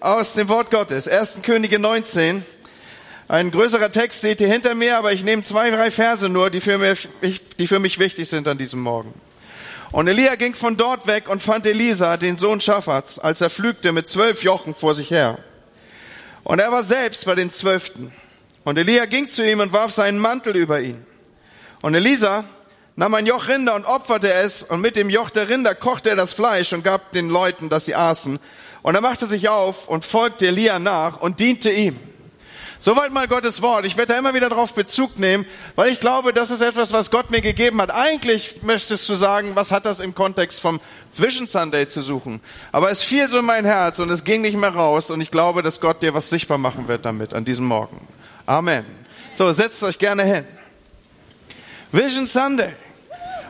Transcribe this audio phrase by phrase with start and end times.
[0.00, 1.38] Aus dem Wort Gottes, 1.
[1.42, 2.44] Könige 19.
[3.26, 6.60] Ein größerer Text seht ihr hinter mir, aber ich nehme zwei, drei Verse nur, die
[6.60, 7.08] für, mich,
[7.58, 9.12] die für mich wichtig sind an diesem Morgen.
[9.90, 13.90] Und Elia ging von dort weg und fand Elisa, den Sohn Schaffats, als er pflügte
[13.90, 15.40] mit zwölf Jochen vor sich her.
[16.44, 18.12] Und er war selbst bei den Zwölften.
[18.62, 21.04] Und Elia ging zu ihm und warf seinen Mantel über ihn.
[21.82, 22.44] Und Elisa
[22.94, 26.16] nahm ein Joch Rinder und opferte es, und mit dem Joch der Rinder kochte er
[26.16, 28.38] das Fleisch und gab den Leuten, dass sie aßen.
[28.82, 31.98] Und er machte sich auf und folgte Elia nach und diente ihm.
[32.80, 33.84] Soweit mal Gottes Wort.
[33.86, 35.44] Ich werde da immer wieder darauf Bezug nehmen,
[35.74, 37.90] weil ich glaube, das ist etwas, was Gott mir gegeben hat.
[37.90, 40.80] Eigentlich möchtest du sagen, was hat das im Kontext vom
[41.12, 42.40] Vision Sunday zu suchen?
[42.70, 45.32] Aber es fiel so in mein Herz und es ging nicht mehr raus und ich
[45.32, 48.06] glaube, dass Gott dir was sichtbar machen wird damit an diesem Morgen.
[48.46, 48.86] Amen.
[49.34, 50.44] So, setzt euch gerne hin.
[51.90, 52.72] Vision Sunday.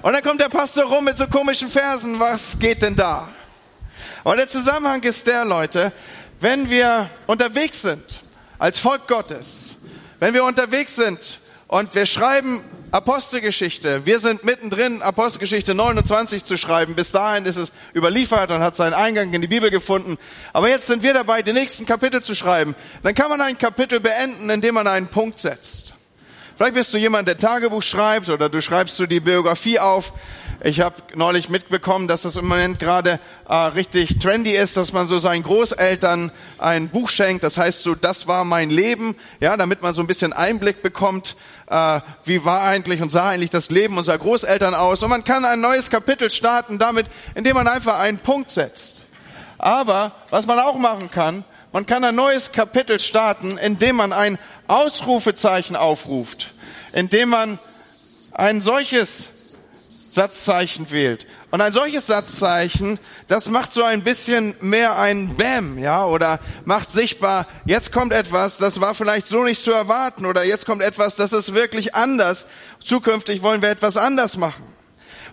[0.00, 2.18] Und dann kommt der Pastor rum mit so komischen Versen.
[2.18, 3.28] Was geht denn da?
[4.28, 5.90] Aber der Zusammenhang ist der, Leute,
[6.40, 8.20] wenn wir unterwegs sind
[8.58, 9.76] als Volk Gottes,
[10.18, 16.94] wenn wir unterwegs sind und wir schreiben Apostelgeschichte, wir sind mittendrin, Apostelgeschichte 29 zu schreiben.
[16.94, 20.18] Bis dahin ist es überliefert und hat seinen Eingang in die Bibel gefunden.
[20.52, 22.74] Aber jetzt sind wir dabei, die nächsten Kapitel zu schreiben.
[23.02, 25.94] Dann kann man ein Kapitel beenden, indem man einen Punkt setzt.
[26.54, 30.12] Vielleicht bist du jemand, der Tagebuch schreibt oder du schreibst du die Biografie auf.
[30.64, 35.06] Ich habe neulich mitbekommen, dass es im Moment gerade äh, richtig trendy ist, dass man
[35.06, 37.44] so seinen Großeltern ein Buch schenkt.
[37.44, 41.36] Das heißt so, das war mein Leben, ja, damit man so ein bisschen Einblick bekommt,
[41.70, 45.00] äh, wie war eigentlich und sah eigentlich das Leben unserer Großeltern aus.
[45.04, 49.04] Und man kann ein neues Kapitel starten damit, indem man einfach einen Punkt setzt.
[49.58, 54.40] Aber was man auch machen kann, man kann ein neues Kapitel starten, indem man ein
[54.66, 56.52] Ausrufezeichen aufruft,
[56.94, 57.60] indem man
[58.32, 59.28] ein solches
[60.18, 61.28] Satzzeichen wählt.
[61.52, 66.90] Und ein solches Satzzeichen, das macht so ein bisschen mehr ein Bam, ja, oder macht
[66.90, 71.14] sichtbar, jetzt kommt etwas, das war vielleicht so nicht zu erwarten, oder jetzt kommt etwas,
[71.14, 72.48] das ist wirklich anders.
[72.84, 74.64] Zukünftig wollen wir etwas anders machen.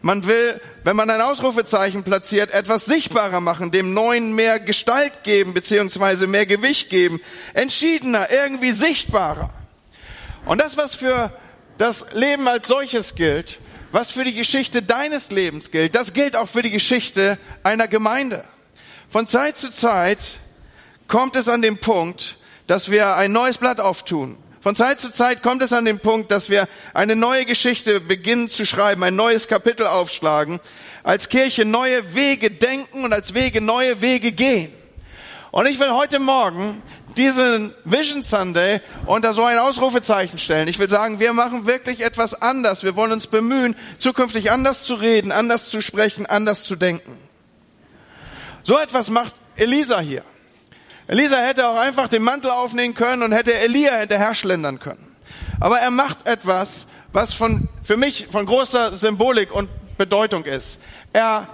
[0.03, 5.55] Man will, wenn man ein Ausrufezeichen platziert, etwas sichtbarer machen, dem Neuen mehr Gestalt geben,
[5.55, 7.19] beziehungsweise mehr Gewicht geben,
[7.55, 9.49] entschiedener, irgendwie sichtbarer.
[10.45, 11.31] Und das, was für
[11.79, 13.57] das Leben als solches gilt,
[13.95, 18.43] was für die Geschichte deines Lebens gilt, das gilt auch für die Geschichte einer Gemeinde.
[19.07, 20.19] Von Zeit zu Zeit
[21.07, 24.37] kommt es an den Punkt, dass wir ein neues Blatt auftun.
[24.59, 28.49] Von Zeit zu Zeit kommt es an den Punkt, dass wir eine neue Geschichte beginnen
[28.49, 30.59] zu schreiben, ein neues Kapitel aufschlagen,
[31.03, 34.73] als Kirche neue Wege denken und als Wege neue Wege gehen.
[35.55, 36.83] Und ich will heute Morgen
[37.15, 40.67] diesen Vision Sunday unter so ein Ausrufezeichen stellen.
[40.67, 42.83] Ich will sagen, wir machen wirklich etwas anders.
[42.83, 47.17] Wir wollen uns bemühen, zukünftig anders zu reden, anders zu sprechen, anders zu denken.
[48.63, 50.23] So etwas macht Elisa hier.
[51.07, 55.15] Elisa hätte auch einfach den Mantel aufnehmen können und hätte Elia hinterher schlendern können.
[55.61, 60.81] Aber er macht etwas, was von, für mich von großer Symbolik und Bedeutung ist.
[61.13, 61.47] Er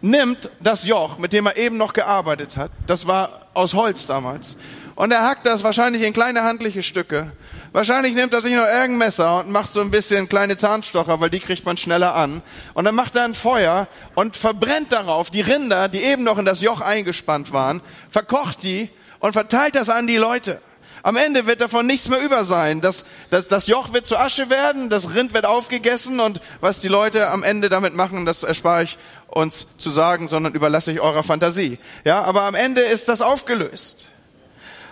[0.00, 4.56] nimmt das Joch, mit dem er eben noch gearbeitet hat, das war aus Holz damals,
[4.94, 7.30] und er hackt das wahrscheinlich in kleine handliche Stücke.
[7.70, 11.30] Wahrscheinlich nimmt er sich noch irgendein Messer und macht so ein bisschen kleine Zahnstocher, weil
[11.30, 12.42] die kriegt man schneller an.
[12.74, 16.44] Und dann macht er ein Feuer und verbrennt darauf die Rinder, die eben noch in
[16.44, 20.60] das Joch eingespannt waren, verkocht die und verteilt das an die Leute.
[21.02, 22.80] Am Ende wird davon nichts mehr über sein.
[22.80, 26.88] Das, das, das Joch wird zu Asche werden, das Rind wird aufgegessen und was die
[26.88, 31.22] Leute am Ende damit machen, das erspare ich uns zu sagen, sondern überlasse ich eurer
[31.22, 31.78] Fantasie.
[32.04, 34.08] Ja, aber am Ende ist das aufgelöst.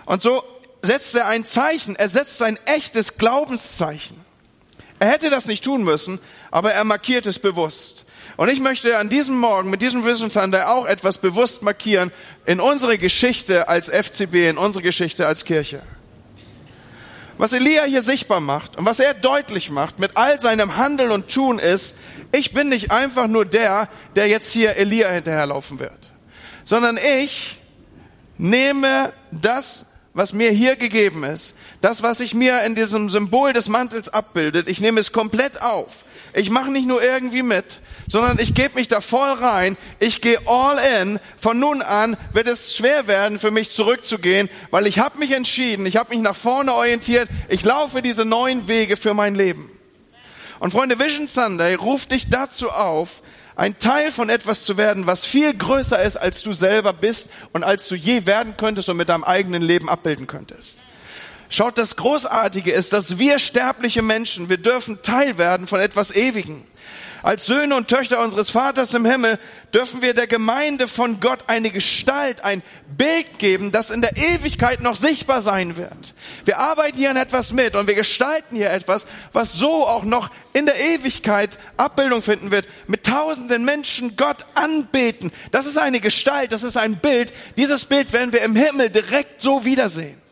[0.05, 0.43] Und so
[0.81, 4.25] setzt er ein Zeichen, er setzt sein echtes Glaubenszeichen.
[4.99, 8.05] Er hätte das nicht tun müssen, aber er markiert es bewusst.
[8.37, 12.11] Und ich möchte an diesem Morgen mit diesem Wissensander auch etwas bewusst markieren
[12.45, 15.81] in unsere Geschichte als FCB, in unsere Geschichte als Kirche.
[17.39, 21.31] Was Elia hier sichtbar macht und was er deutlich macht mit all seinem Handeln und
[21.31, 21.95] Tun ist,
[22.31, 26.11] ich bin nicht einfach nur der, der jetzt hier Elia hinterherlaufen wird,
[26.65, 27.59] sondern ich
[28.37, 33.67] nehme das, was mir hier gegeben ist, das, was sich mir in diesem Symbol des
[33.67, 36.05] Mantels abbildet, ich nehme es komplett auf.
[36.33, 39.77] Ich mache nicht nur irgendwie mit, sondern ich gebe mich da voll rein.
[39.99, 41.19] Ich gehe all in.
[41.39, 45.85] Von nun an wird es schwer werden für mich zurückzugehen, weil ich habe mich entschieden,
[45.85, 47.29] ich habe mich nach vorne orientiert.
[47.49, 49.76] Ich laufe diese neuen Wege für mein Leben.
[50.59, 53.21] Und Freunde, Vision Sunday ruft dich dazu auf,
[53.55, 57.63] ein Teil von etwas zu werden, was viel größer ist, als du selber bist und
[57.63, 60.77] als du je werden könntest und mit deinem eigenen Leben abbilden könntest.
[61.49, 66.65] Schaut, das Großartige ist, dass wir sterbliche Menschen, wir dürfen Teil werden von etwas Ewigen.
[67.23, 69.39] Als Söhne und Töchter unseres Vaters im Himmel
[69.73, 72.61] dürfen wir der Gemeinde von Gott eine Gestalt, ein
[72.95, 76.13] Bild geben, das in der Ewigkeit noch sichtbar sein wird.
[76.45, 80.29] Wir arbeiten hier an etwas mit und wir gestalten hier etwas, was so auch noch
[80.53, 85.31] in der Ewigkeit Abbildung finden wird, mit tausenden Menschen Gott anbeten.
[85.51, 87.33] Das ist eine Gestalt, das ist ein Bild.
[87.57, 90.26] Dieses Bild werden wir im Himmel direkt so wiedersehen.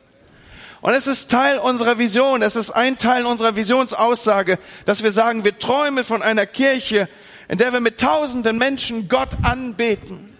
[0.86, 5.44] Und es ist Teil unserer Vision, es ist ein Teil unserer Visionsaussage, dass wir sagen,
[5.44, 7.10] wir träumen von einer Kirche,
[7.48, 10.32] in der wir mit tausenden Menschen Gott anbeten.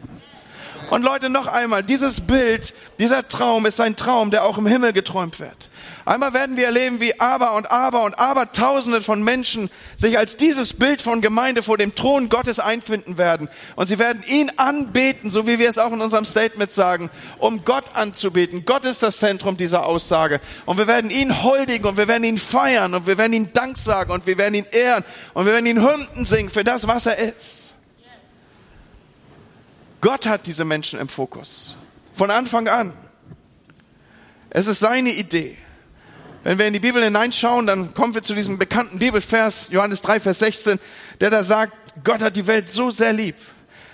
[0.92, 4.94] Und Leute, noch einmal, dieses Bild, dieser Traum ist ein Traum, der auch im Himmel
[4.94, 5.72] geträumt wird.
[6.06, 10.38] Einmal werden wir erleben, wie aber und aber und aber Tausende von Menschen sich als
[10.38, 13.50] dieses Bild von Gemeinde vor dem Thron Gottes einfinden werden.
[13.76, 17.10] Und sie werden ihn anbeten, so wie wir es auch in unserem Statement sagen,
[17.40, 18.66] um Gott anzubeten.
[18.66, 20.42] Gott ist das Zentrum dieser Aussage.
[20.68, 23.76] Und wir werden ihn huldigen und wir werden ihn feiern und wir werden ihn Dank
[23.76, 25.04] sagen und wir werden ihn ehren
[25.34, 27.74] und wir werden ihn Hymnen singen für das, was er ist.
[30.02, 31.78] Gott hat diese Menschen im Fokus.
[32.14, 32.94] Von Anfang an.
[34.52, 35.58] Es ist seine Idee.
[36.46, 40.20] Wenn wir in die Bibel hineinschauen, dann kommen wir zu diesem bekannten Bibelvers, Johannes 3,
[40.20, 40.78] Vers 16,
[41.20, 43.36] der da sagt, Gott hat die Welt so sehr lieb,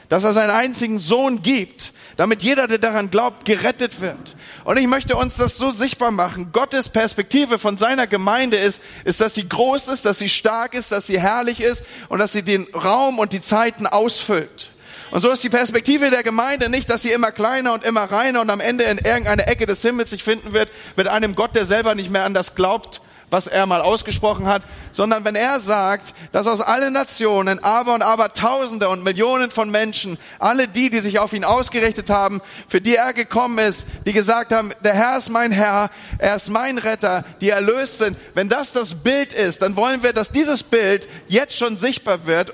[0.09, 4.35] dass er seinen einzigen Sohn gibt, damit jeder, der daran glaubt, gerettet wird.
[4.65, 6.51] Und ich möchte uns das so sichtbar machen.
[6.51, 10.91] Gottes Perspektive von seiner Gemeinde ist, ist, dass sie groß ist, dass sie stark ist,
[10.91, 14.71] dass sie herrlich ist und dass sie den Raum und die Zeiten ausfüllt.
[15.11, 18.39] Und so ist die Perspektive der Gemeinde nicht, dass sie immer kleiner und immer reiner
[18.39, 21.65] und am Ende in irgendeiner Ecke des Himmels sich finden wird mit einem Gott, der
[21.65, 24.61] selber nicht mehr an das glaubt, was er mal ausgesprochen hat,
[24.91, 29.71] sondern wenn er sagt, dass aus allen Nationen, aber und aber Tausende und Millionen von
[29.71, 34.13] Menschen, alle die, die sich auf ihn ausgerichtet haben, für die er gekommen ist, die
[34.13, 38.49] gesagt haben, der Herr ist mein Herr, er ist mein Retter, die erlöst sind, wenn
[38.49, 42.53] das das Bild ist, dann wollen wir, dass dieses Bild jetzt schon sichtbar wird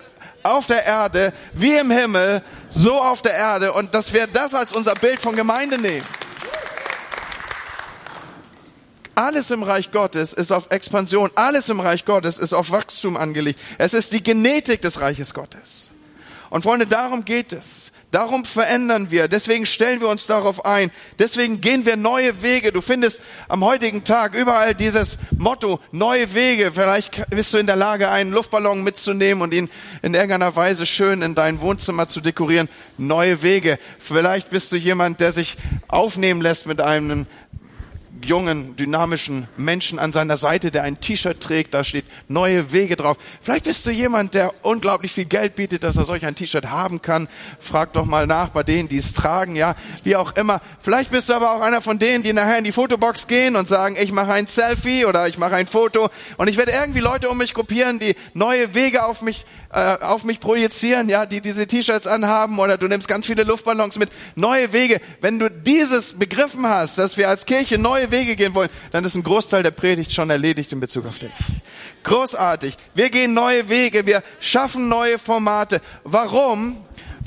[0.52, 4.74] auf der Erde, wie im Himmel, so auf der Erde und dass wir das als
[4.74, 6.06] unser Bild von Gemeinde nehmen.
[9.16, 13.60] Alles im Reich Gottes ist auf Expansion, alles im Reich Gottes ist auf Wachstum angelegt.
[13.80, 15.90] Es ist die Genetik des Reiches Gottes.
[16.52, 17.92] Und Freunde, darum geht es.
[18.12, 19.28] Darum verändern wir.
[19.28, 20.92] Deswegen stellen wir uns darauf ein.
[21.20, 22.72] Deswegen gehen wir neue Wege.
[22.72, 26.72] Du findest am heutigen Tag überall dieses Motto, neue Wege.
[26.74, 29.70] Vielleicht bist du in der Lage, einen Luftballon mitzunehmen und ihn
[30.02, 32.70] in irgendeiner Weise schön in dein Wohnzimmer zu dekorieren.
[32.98, 33.78] Neue Wege.
[34.00, 35.58] Vielleicht bist du jemand, der sich
[35.90, 37.28] aufnehmen lässt mit einem
[38.24, 43.18] jungen, dynamischen Menschen an seiner Seite, der ein T-Shirt trägt, da steht neue Wege drauf.
[43.42, 47.02] Vielleicht bist du jemand, der unglaublich viel Geld bietet, dass er solch ein T-Shirt haben
[47.02, 47.28] kann.
[47.60, 50.62] Frag doch mal nach bei denen, die es tragen, ja, wie auch immer.
[50.80, 53.68] Vielleicht bist du aber auch einer von denen, die nachher in die Fotobox gehen und
[53.68, 57.30] sagen, ich mache ein Selfie oder ich mache ein Foto und ich werde irgendwie Leute
[57.30, 61.68] um mich gruppieren, die neue Wege auf mich äh, auf mich projizieren, ja, die diese
[61.68, 64.10] T-Shirts anhaben oder du nimmst ganz viele Luftballons mit.
[64.36, 65.02] Neue Wege.
[65.22, 69.16] Wenn du dieses begriffen hast, dass wir als Kirche neue Wege gehen wollen, dann ist
[69.16, 71.32] ein Großteil der Predigt schon erledigt in Bezug auf dich.
[72.04, 72.78] Großartig.
[72.94, 75.82] Wir gehen neue Wege, wir schaffen neue Formate.
[76.04, 76.78] Warum?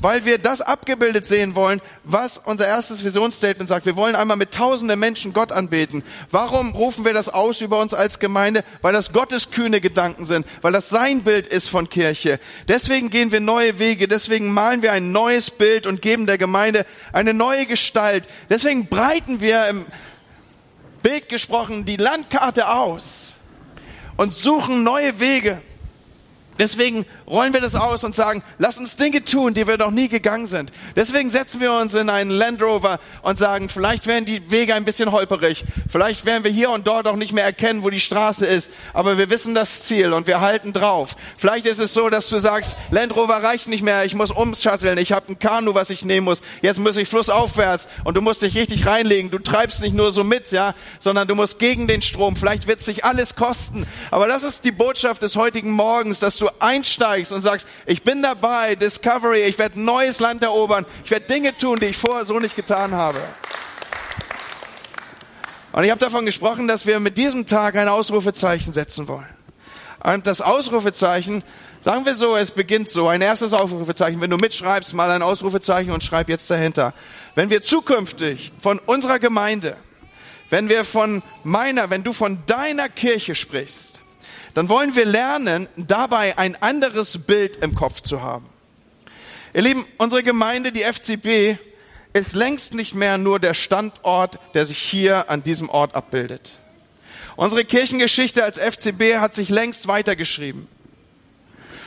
[0.01, 3.85] weil wir das abgebildet sehen wollen, was unser erstes Visionsstatement sagt.
[3.85, 6.03] Wir wollen einmal mit tausenden Menschen Gott anbeten.
[6.31, 8.63] Warum rufen wir das aus über uns als Gemeinde?
[8.81, 12.39] Weil das Gottes kühne Gedanken sind, weil das sein Bild ist von Kirche.
[12.67, 16.85] Deswegen gehen wir neue Wege, deswegen malen wir ein neues Bild und geben der Gemeinde
[17.13, 18.27] eine neue Gestalt.
[18.49, 19.85] Deswegen breiten wir im
[21.01, 23.35] Bild gesprochen die Landkarte aus
[24.17, 25.61] und suchen neue Wege.
[26.59, 30.09] Deswegen rollen wir das aus und sagen, lass uns Dinge tun, die wir noch nie
[30.09, 30.71] gegangen sind.
[30.95, 34.85] Deswegen setzen wir uns in einen Land Rover und sagen, vielleicht werden die Wege ein
[34.85, 38.45] bisschen holperig, vielleicht werden wir hier und dort auch nicht mehr erkennen, wo die Straße
[38.45, 41.15] ist, aber wir wissen das Ziel und wir halten drauf.
[41.37, 44.97] Vielleicht ist es so, dass du sagst, Land Rover reicht nicht mehr, ich muss umschatteln,
[44.97, 48.41] ich habe ein Kanu, was ich nehmen muss, jetzt muss ich flussaufwärts und du musst
[48.41, 49.31] dich richtig reinlegen.
[49.31, 52.35] Du treibst nicht nur so mit, ja, sondern du musst gegen den Strom.
[52.35, 56.37] Vielleicht wird es dich alles kosten, aber das ist die Botschaft des heutigen Morgens, dass
[56.41, 61.27] du einsteigst und sagst, ich bin dabei, Discovery, ich werde neues Land erobern, ich werde
[61.27, 63.21] Dinge tun, die ich vorher so nicht getan habe.
[65.71, 69.29] Und ich habe davon gesprochen, dass wir mit diesem Tag ein Ausrufezeichen setzen wollen.
[70.03, 71.43] Und das Ausrufezeichen,
[71.81, 74.19] sagen wir so, es beginnt so, ein erstes Ausrufezeichen.
[74.19, 76.93] Wenn du mitschreibst, mal ein Ausrufezeichen und schreib jetzt dahinter.
[77.35, 79.77] Wenn wir zukünftig von unserer Gemeinde,
[80.49, 84.00] wenn wir von meiner, wenn du von deiner Kirche sprichst,
[84.53, 88.47] dann wollen wir lernen, dabei ein anderes Bild im Kopf zu haben.
[89.53, 91.57] Ihr Lieben, unsere Gemeinde, die FCB,
[92.13, 96.51] ist längst nicht mehr nur der Standort, der sich hier an diesem Ort abbildet.
[97.35, 100.67] Unsere Kirchengeschichte als FCB hat sich längst weitergeschrieben.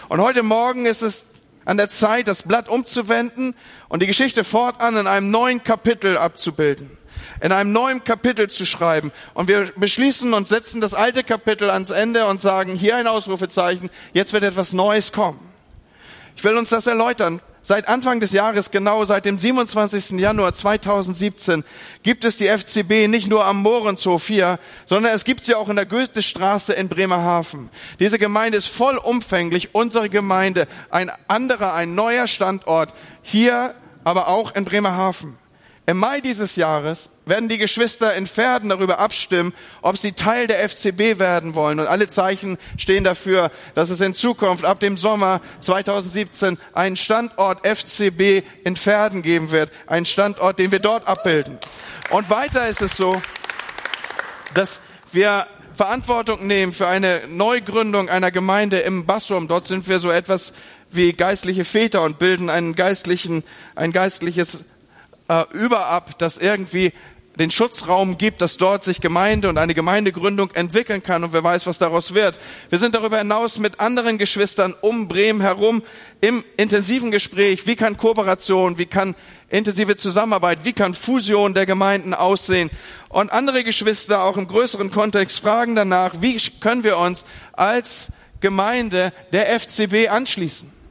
[0.08, 1.26] Und heute Morgen ist es
[1.64, 3.54] an der Zeit, das Blatt umzuwenden
[3.88, 6.90] und die Geschichte fortan in einem neuen Kapitel abzubilden,
[7.44, 9.12] in einem neuen Kapitel zu schreiben.
[9.34, 13.90] Und wir beschließen und setzen das alte Kapitel ans Ende und sagen, hier ein Ausrufezeichen,
[14.14, 15.38] jetzt wird etwas Neues kommen.
[16.36, 17.42] Ich will uns das erläutern.
[17.60, 20.18] Seit Anfang des Jahres, genau seit dem 27.
[20.18, 21.64] Januar 2017,
[22.02, 25.76] gibt es die FCB nicht nur am Mohrenshof hier, sondern es gibt sie auch in
[25.76, 27.68] der Goethestraße in Bremerhaven.
[28.00, 34.64] Diese Gemeinde ist vollumfänglich unsere Gemeinde, ein anderer, ein neuer Standort, hier aber auch in
[34.64, 35.36] Bremerhaven.
[35.84, 40.68] Im Mai dieses Jahres werden die Geschwister in Pferden darüber abstimmen, ob sie Teil der
[40.68, 41.80] FCB werden wollen.
[41.80, 47.66] Und alle Zeichen stehen dafür, dass es in Zukunft ab dem Sommer 2017 einen Standort
[47.66, 49.72] FCB in Pferden geben wird.
[49.86, 51.58] Einen Standort, den wir dort abbilden.
[52.10, 53.20] Und weiter ist es so,
[54.52, 54.80] dass
[55.12, 59.48] wir Verantwortung nehmen für eine Neugründung einer Gemeinde im Bassum.
[59.48, 60.52] Dort sind wir so etwas
[60.90, 63.42] wie geistliche Väter und bilden einen geistlichen,
[63.74, 64.64] ein geistliches
[65.28, 66.92] äh, überab, das irgendwie
[67.38, 71.66] den Schutzraum gibt, dass dort sich Gemeinde und eine Gemeindegründung entwickeln kann und wer weiß,
[71.66, 72.38] was daraus wird.
[72.68, 75.82] Wir sind darüber hinaus mit anderen Geschwistern um Bremen herum
[76.20, 79.16] im intensiven Gespräch, wie kann Kooperation, wie kann
[79.48, 82.70] intensive Zusammenarbeit, wie kann Fusion der Gemeinden aussehen.
[83.08, 89.12] Und andere Geschwister auch im größeren Kontext fragen danach, wie können wir uns als Gemeinde
[89.32, 90.83] der FCB anschließen.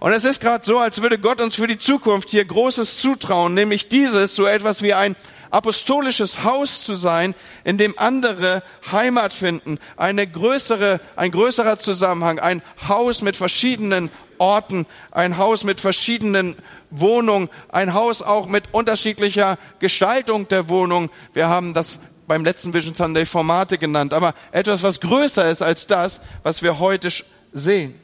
[0.00, 3.54] Und es ist gerade so, als würde Gott uns für die Zukunft hier Großes zutrauen,
[3.54, 5.16] nämlich dieses, so etwas wie ein
[5.50, 8.62] apostolisches Haus zu sein, in dem andere
[8.92, 15.80] Heimat finden, eine größere, ein größerer Zusammenhang, ein Haus mit verschiedenen Orten, ein Haus mit
[15.80, 16.54] verschiedenen
[16.90, 21.10] Wohnungen, ein Haus auch mit unterschiedlicher Gestaltung der Wohnung.
[21.32, 25.88] Wir haben das beim letzten Vision Sunday Formate genannt, aber etwas, was größer ist als
[25.88, 27.08] das, was wir heute
[27.52, 27.98] sehen.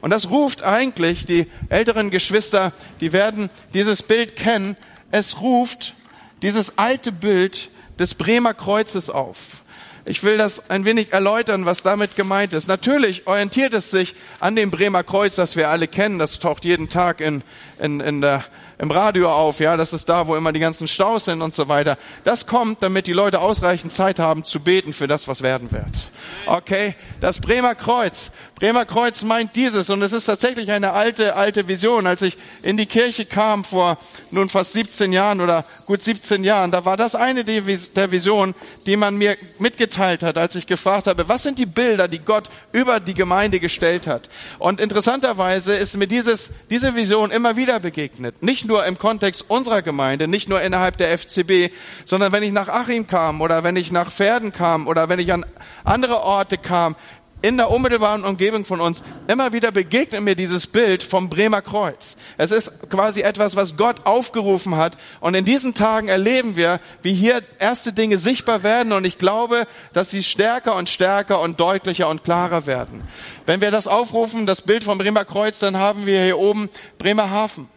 [0.00, 4.76] Und das ruft eigentlich die älteren Geschwister, die werden dieses Bild kennen.
[5.10, 5.94] Es ruft
[6.42, 9.62] dieses alte Bild des Bremer Kreuzes auf.
[10.06, 12.66] Ich will das ein wenig erläutern, was damit gemeint ist.
[12.66, 16.18] Natürlich orientiert es sich an dem Bremer Kreuz, das wir alle kennen.
[16.18, 17.42] Das taucht jeden Tag in,
[17.78, 18.44] in, in der
[18.80, 21.68] im Radio auf, ja, das ist da, wo immer die ganzen Staus sind und so
[21.68, 21.98] weiter.
[22.24, 26.10] Das kommt, damit die Leute ausreichend Zeit haben zu beten für das, was werden wird.
[26.46, 28.30] Okay, das Bremer Kreuz.
[28.60, 32.06] Bremer Kreuz meint dieses und es ist tatsächlich eine alte, alte Vision.
[32.06, 33.96] Als ich in die Kirche kam vor
[34.32, 38.96] nun fast 17 Jahren oder gut 17 Jahren, da war das eine der Visionen, die
[38.96, 43.00] man mir mitgeteilt hat, als ich gefragt habe, was sind die Bilder, die Gott über
[43.00, 44.28] die Gemeinde gestellt hat?
[44.58, 48.42] Und interessanterweise ist mir dieses, diese Vision immer wieder begegnet.
[48.42, 51.72] Nicht nur im Kontext unserer Gemeinde, nicht nur innerhalb der FCB,
[52.04, 55.32] sondern wenn ich nach Achim kam oder wenn ich nach Pferden kam oder wenn ich
[55.32, 55.46] an
[55.82, 56.94] andere Orte kam,
[57.42, 62.16] in der unmittelbaren Umgebung von uns, immer wieder begegnet mir dieses Bild vom Bremer Kreuz.
[62.36, 64.98] Es ist quasi etwas, was Gott aufgerufen hat.
[65.20, 68.92] Und in diesen Tagen erleben wir, wie hier erste Dinge sichtbar werden.
[68.92, 73.02] Und ich glaube, dass sie stärker und stärker und deutlicher und klarer werden.
[73.46, 76.68] Wenn wir das aufrufen, das Bild vom Bremer Kreuz, dann haben wir hier oben
[76.98, 77.68] Bremerhaven.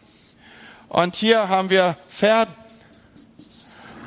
[0.89, 2.53] Und hier haben wir Pferden.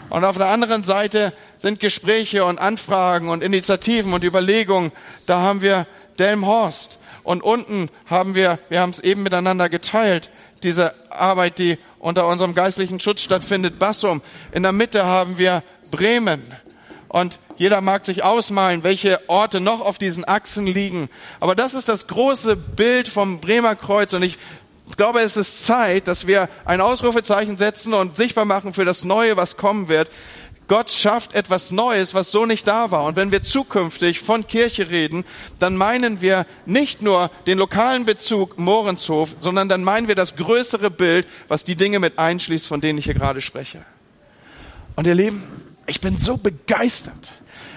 [0.08, 4.92] Und auf der anderen Seite sind Gespräche und Anfragen und Initiativen und Überlegungen.
[5.26, 5.86] Da haben wir
[6.18, 6.98] Delmhorst.
[7.22, 10.30] Und unten haben wir, wir haben es eben miteinander geteilt,
[10.62, 14.22] diese Arbeit, die unter unserem geistlichen Schutz stattfindet, Bassum.
[14.52, 16.40] In der Mitte haben wir Bremen.
[17.08, 21.08] Und jeder mag sich ausmalen, welche Orte noch auf diesen Achsen liegen.
[21.40, 24.12] Aber das ist das große Bild vom Bremer Kreuz.
[24.12, 24.38] Und ich
[24.96, 29.36] glaube, es ist Zeit, dass wir ein Ausrufezeichen setzen und sichtbar machen für das Neue,
[29.36, 30.10] was kommen wird.
[30.68, 33.04] Gott schafft etwas Neues, was so nicht da war.
[33.04, 35.24] Und wenn wir zukünftig von Kirche reden,
[35.58, 40.90] dann meinen wir nicht nur den lokalen Bezug Morenshof, sondern dann meinen wir das größere
[40.90, 43.84] Bild, was die Dinge mit einschließt, von denen ich hier gerade spreche.
[44.96, 45.42] Und ihr Lieben,
[45.86, 47.32] ich bin so begeistert.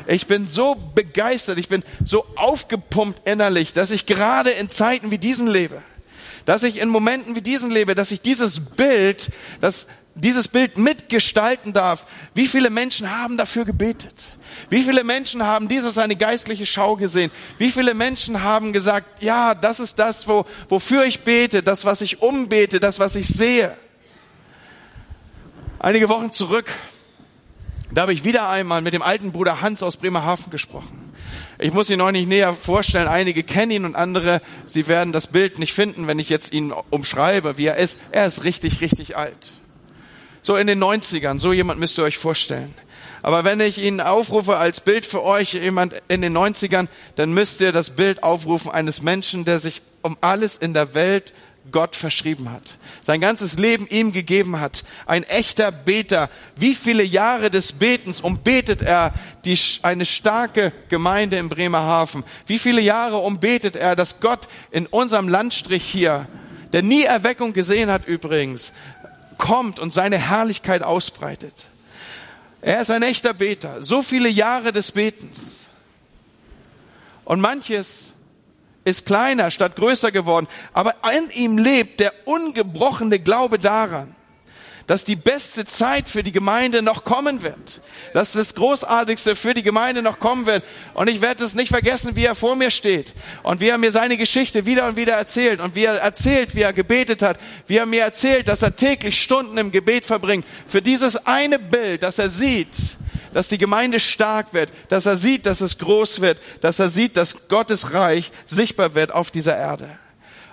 [0.08, 5.20] Ich bin so begeistert, ich bin so aufgepumpt innerlich, dass ich gerade in Zeiten wie
[5.20, 5.84] diesen lebe
[6.50, 9.30] dass ich in Momenten wie diesen lebe, dass ich dieses Bild,
[9.62, 9.86] dass
[10.22, 12.06] dieses Bild mitgestalten darf.
[12.34, 14.14] Wie viele Menschen haben dafür gebetet?
[14.70, 17.32] Wie viele Menschen haben dieses eine geistliche Schau gesehen?
[17.58, 22.02] Wie viele Menschen haben gesagt, ja, das ist das, wo, wofür ich bete, das, was
[22.02, 23.76] ich umbete, das, was ich sehe?
[25.80, 26.72] Einige Wochen zurück,
[27.92, 31.14] da habe ich wieder einmal mit dem alten Bruder Hans aus Bremerhaven gesprochen.
[31.58, 33.08] Ich muss ihn noch nicht näher vorstellen.
[33.08, 36.72] Einige kennen ihn und andere, sie werden das Bild nicht finden, wenn ich jetzt ihn
[36.90, 37.98] umschreibe, wie er ist.
[38.12, 39.52] Er ist richtig, richtig alt.
[40.42, 42.74] So in den 90ern, so jemand müsst ihr euch vorstellen.
[43.22, 47.60] Aber wenn ich ihn aufrufe als Bild für euch, jemand in den 90ern, dann müsst
[47.62, 51.34] ihr das Bild aufrufen eines Menschen, der sich um alles in der Welt
[51.72, 52.64] Gott verschrieben hat,
[53.04, 56.30] sein ganzes Leben ihm gegeben hat, ein echter Beter.
[56.56, 59.14] Wie viele Jahre des Betens umbetet er
[59.46, 62.24] die, eine starke Gemeinde in Bremerhaven?
[62.48, 66.28] Wie viele Jahre umbetet er, dass Gott in unserem Landstrich hier,
[66.74, 68.74] der nie Erweckung gesehen hat übrigens,
[69.40, 71.70] kommt und seine Herrlichkeit ausbreitet?
[72.62, 73.82] Er ist ein echter Beter.
[73.82, 75.68] So viele Jahre des Betens.
[77.26, 78.14] Und manches
[78.84, 80.48] ist kleiner statt größer geworden.
[80.74, 84.16] Aber in ihm lebt der ungebrochene Glaube daran,
[84.90, 87.80] dass die beste Zeit für die Gemeinde noch kommen wird.
[88.14, 90.64] Dass das Großartigste für die Gemeinde noch kommen wird.
[90.96, 93.92] Und ich werde es nicht vergessen, wie er vor mir steht und wie er mir
[93.92, 97.78] seine Geschichte wieder und wieder erzählt und wie er erzählt, wie er gebetet hat, wie
[97.78, 100.48] er mir erzählt, dass er täglich Stunden im Gebet verbringt.
[100.66, 102.76] Für dieses eine Bild, das er sieht,
[103.32, 107.16] dass die Gemeinde stark wird, dass er sieht, dass es groß wird, dass er sieht,
[107.16, 109.88] dass Gottes Reich sichtbar wird auf dieser Erde.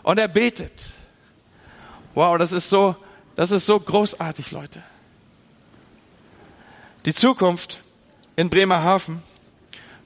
[0.03, 0.89] Und er betet.
[2.15, 2.97] Wow, das ist so,
[3.37, 4.83] das ist so großartig, Leute.
[7.05, 7.79] Die Zukunft
[8.35, 9.23] in Bremerhaven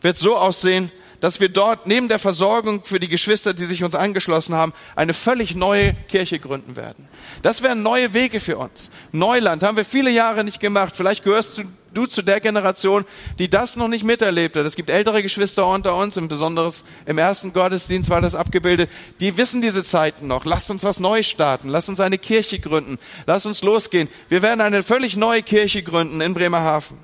[0.03, 3.95] wird so aussehen, dass wir dort neben der Versorgung für die Geschwister, die sich uns
[3.95, 7.09] angeschlossen haben, eine völlig neue Kirche gründen werden.
[7.43, 8.91] Das wären neue Wege für uns.
[9.13, 10.97] Neuland haben wir viele Jahre nicht gemacht.
[10.97, 13.05] Vielleicht gehörst du, du zu der Generation,
[13.39, 14.67] die das noch nicht miterlebt hat.
[14.67, 18.91] Es gibt ältere Geschwister unter uns, im Besonders im ersten Gottesdienst war das abgebildet.
[19.21, 20.45] Die wissen diese Zeiten noch.
[20.45, 21.69] Lasst uns was Neues starten.
[21.69, 22.99] Lasst uns eine Kirche gründen.
[23.27, 24.09] Lasst uns losgehen.
[24.29, 26.99] Wir werden eine völlig neue Kirche gründen in Bremerhaven.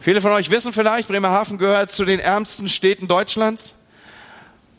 [0.00, 3.74] Viele von euch wissen vielleicht, Bremerhaven gehört zu den ärmsten Städten Deutschlands.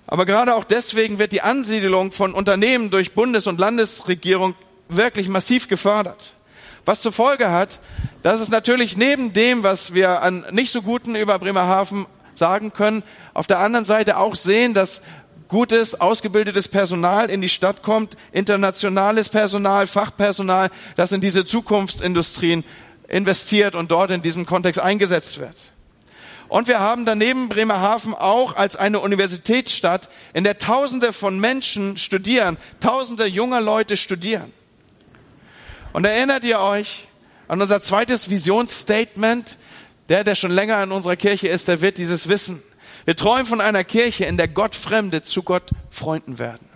[0.06, 4.54] Aber gerade auch deswegen wird die Ansiedelung von Unternehmen durch Bundes- und Landesregierung
[4.90, 6.36] wirklich massiv gefördert.
[6.86, 7.80] Was zur Folge hat,
[8.24, 13.04] dass es natürlich neben dem, was wir an nicht so guten über Bremerhaven sagen können,
[13.34, 15.02] auf der anderen Seite auch sehen, dass
[15.48, 22.66] gutes, ausgebildetes Personal in die Stadt kommt, internationales Personal, Fachpersonal, das in diese Zukunftsindustrien
[23.08, 25.56] investiert und dort in diesem Kontext eingesetzt wird.
[26.50, 32.58] Und wir haben daneben Bremerhaven auch als eine Universitätsstadt, in der Tausende von Menschen studieren,
[32.80, 34.52] Tausende junger Leute studieren.
[35.94, 37.08] Und erinnert ihr euch
[37.48, 39.58] an unser zweites Visionsstatement?
[40.10, 42.62] Der, der schon länger in unserer Kirche ist, der wird dieses wissen.
[43.06, 46.68] Wir träumen von einer Kirche, in der Gott Fremde zu Gott Freunden werden.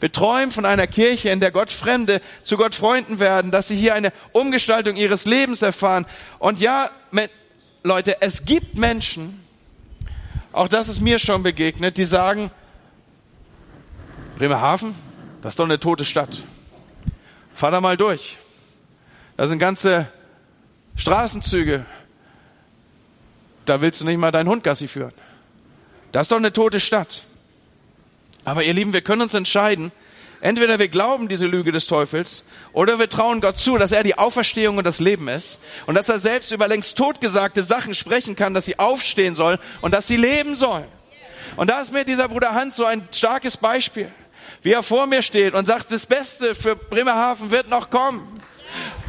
[0.00, 3.76] Wir träumen von einer Kirche, in der Gott Fremde zu Gott Freunden werden, dass sie
[3.76, 6.06] hier eine Umgestaltung ihres Lebens erfahren.
[6.38, 6.88] Und ja,
[7.82, 9.42] Leute, es gibt Menschen,
[10.52, 12.50] auch das ist mir schon begegnet, die sagen,
[14.36, 14.94] Bremerhaven,
[15.42, 16.42] das ist doch eine tote Stadt.
[17.54, 18.38] Fahr da mal durch.
[19.38, 20.10] Da sind ganze
[20.96, 21.86] Straßenzüge.
[23.66, 25.12] Da willst du nicht mal deinen Hund Gassi führen.
[26.10, 27.22] Das ist doch eine tote Stadt.
[28.44, 29.92] Aber ihr Lieben, wir können uns entscheiden,
[30.40, 34.18] entweder wir glauben diese Lüge des Teufels oder wir trauen Gott zu, dass er die
[34.18, 38.54] Auferstehung und das Leben ist und dass er selbst über längst totgesagte Sachen sprechen kann,
[38.54, 40.86] dass sie aufstehen sollen und dass sie leben sollen.
[41.54, 44.10] Und da ist mir dieser Bruder Hans so ein starkes Beispiel,
[44.62, 48.37] wie er vor mir steht und sagt, das Beste für Bremerhaven wird noch kommen.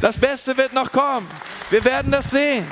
[0.00, 1.28] Das Beste wird noch kommen.
[1.70, 2.66] Wir werden das sehen.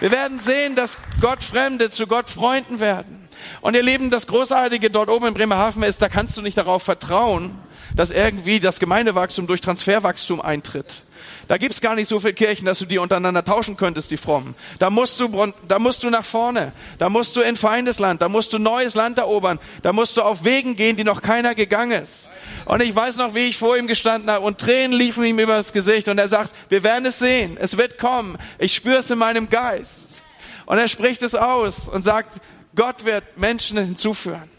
[0.00, 3.28] Wir werden sehen, dass Gott Fremde zu Gott Freunden werden.
[3.60, 6.82] Und ihr Lieben, das Großartige dort oben in Bremerhaven ist, da kannst du nicht darauf
[6.82, 7.58] vertrauen,
[7.94, 11.02] dass irgendwie das Gemeindewachstum durch Transferwachstum eintritt.
[11.48, 14.54] Da gibt's gar nicht so viele Kirchen, dass du die untereinander tauschen könntest, die Frommen.
[14.78, 16.72] Da musst du, da musst du nach vorne.
[16.98, 18.22] Da musst du in Feindesland.
[18.22, 19.58] Da musst du neues Land erobern.
[19.82, 22.28] Da musst du auf Wegen gehen, die noch keiner gegangen ist.
[22.64, 25.72] Und ich weiß noch, wie ich vor ihm gestanden habe und Tränen liefen ihm übers
[25.72, 27.56] Gesicht und er sagt, wir werden es sehen.
[27.60, 28.38] Es wird kommen.
[28.58, 30.22] Ich spüre es in meinem Geist.
[30.66, 32.40] Und er spricht es aus und sagt,
[32.74, 34.50] Gott wird Menschen hinzuführen.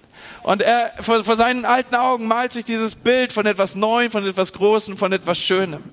[0.44, 4.28] Und er, vor, vor seinen alten Augen malt sich dieses Bild von etwas Neuem, von
[4.28, 5.84] etwas Großem, von etwas Schönem.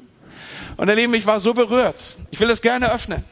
[0.76, 2.16] Und ihr Lieben, ich war so berührt.
[2.30, 3.24] Ich will es gerne öffnen.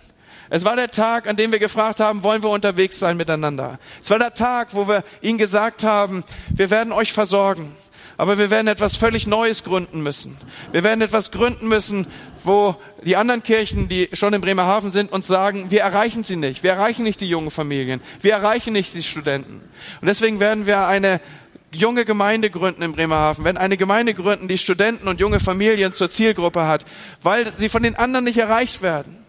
[0.53, 3.79] Es war der Tag, an dem wir gefragt haben, wollen wir unterwegs sein miteinander.
[4.03, 7.73] Es war der Tag, wo wir ihnen gesagt haben, wir werden euch versorgen.
[8.17, 10.37] Aber wir werden etwas völlig Neues gründen müssen.
[10.73, 12.07] Wir werden etwas gründen müssen,
[12.45, 16.63] wo die anderen Kirchen, die schon in Bremerhaven sind, uns sagen, wir erreichen sie nicht.
[16.63, 18.03] Wir erreichen nicht die jungen Familien.
[18.21, 19.63] Wir erreichen nicht die Studenten.
[20.03, 21.21] Und deswegen werden wir eine
[21.73, 26.11] junge Gemeinde gründen in Bremerhaven, werden eine Gemeinde gründen, die Studenten und junge Familien zur
[26.11, 26.85] Zielgruppe hat,
[27.23, 29.21] weil sie von den anderen nicht erreicht werden.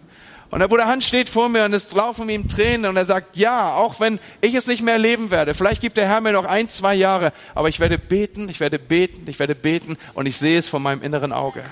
[0.49, 3.38] Und der Bruder Hans steht vor mir und es laufen ihm Tränen und er sagt,
[3.38, 6.43] ja, auch wenn ich es nicht mehr erleben werde, vielleicht gibt der Herr mir noch
[6.43, 10.38] ein, zwei Jahre, aber ich werde beten, ich werde beten, ich werde beten und ich
[10.38, 11.63] sehe es vor meinem inneren Auge.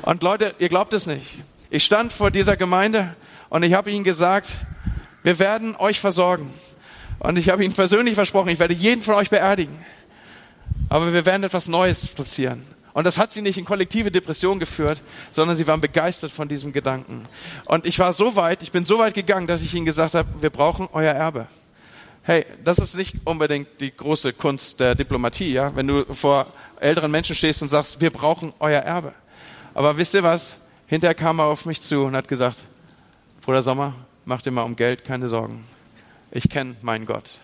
[0.00, 1.38] Und Leute, ihr glaubt es nicht.
[1.68, 3.14] Ich stand vor dieser Gemeinde
[3.50, 4.48] und ich habe ihnen gesagt,
[5.22, 6.50] wir werden euch versorgen.
[7.18, 9.84] Und ich habe ihnen persönlich versprochen, ich werde jeden von euch beerdigen.
[10.88, 12.62] Aber wir werden etwas Neues passieren.
[12.92, 16.72] Und das hat sie nicht in kollektive Depression geführt, sondern sie waren begeistert von diesem
[16.72, 17.26] Gedanken.
[17.66, 20.28] Und ich war so weit, ich bin so weit gegangen, dass ich ihnen gesagt habe,
[20.40, 21.46] wir brauchen euer Erbe.
[22.22, 25.76] Hey, das ist nicht unbedingt die große Kunst der Diplomatie, ja?
[25.76, 26.46] Wenn du vor
[26.80, 29.12] älteren Menschen stehst und sagst, wir brauchen euer Erbe.
[29.74, 30.56] Aber wisst ihr was?
[30.86, 32.64] Hinterher kam er auf mich zu und hat gesagt,
[33.42, 33.92] Bruder Sommer,
[34.24, 35.62] mach dir mal um Geld keine Sorgen.
[36.36, 37.38] Ich kenne meinen Gott.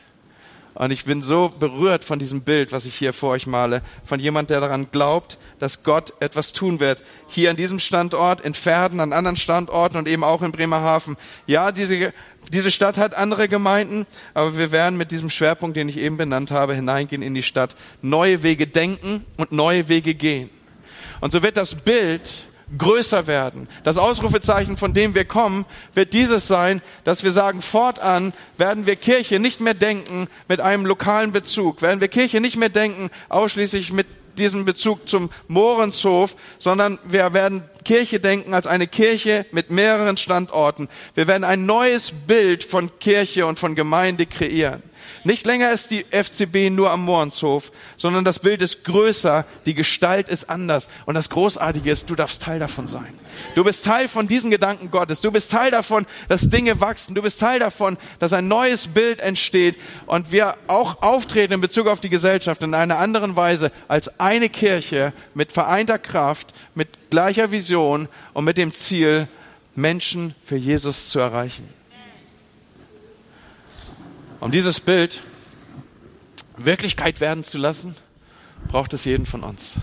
[0.75, 4.21] Und ich bin so berührt von diesem Bild, was ich hier vor euch male, von
[4.21, 7.03] jemand, der daran glaubt, dass Gott etwas tun wird.
[7.27, 11.17] Hier an diesem Standort, in Pferden, an anderen Standorten und eben auch in Bremerhaven.
[11.47, 12.13] Ja, diese,
[12.53, 16.51] diese Stadt hat andere Gemeinden, aber wir werden mit diesem Schwerpunkt, den ich eben benannt
[16.51, 20.51] habe, hineingehen in die Stadt, neue Wege denken und neue Wege gehen.
[21.21, 22.45] Und so wird das Bild
[22.77, 23.69] größer werden.
[23.85, 28.97] Das Ausrufezeichen, von dem wir kommen, wird dieses sein, dass wir sagen, fortan werden wir
[28.97, 33.93] Kirche nicht mehr denken mit einem lokalen Bezug, werden wir Kirche nicht mehr denken ausschließlich
[33.93, 34.07] mit
[34.39, 40.89] diesem Bezug zum Mohrenshof, sondern wir werden Kirche denken als eine Kirche mit mehreren Standorten.
[41.15, 44.83] Wir werden ein neues Bild von Kirche und von Gemeinde kreieren.
[45.25, 50.29] Nicht länger ist die FCB nur am Morenshof, sondern das Bild ist größer, die Gestalt
[50.29, 50.89] ist anders.
[51.07, 53.19] Und das Großartige ist, du darfst Teil davon sein.
[53.55, 55.21] Du bist Teil von diesen Gedanken Gottes.
[55.21, 57.15] Du bist Teil davon, dass Dinge wachsen.
[57.15, 61.87] Du bist Teil davon, dass ein neues Bild entsteht und wir auch auftreten in Bezug
[61.87, 67.51] auf die Gesellschaft in einer anderen Weise als eine Kirche mit vereinter Kraft, mit gleicher
[67.51, 69.29] Vision und mit dem Ziel,
[69.75, 71.82] Menschen für Jesus zu erreichen.
[74.43, 75.21] Um dieses Bild
[76.57, 77.95] Wirklichkeit werden zu lassen,
[78.67, 79.75] braucht es jeden von uns.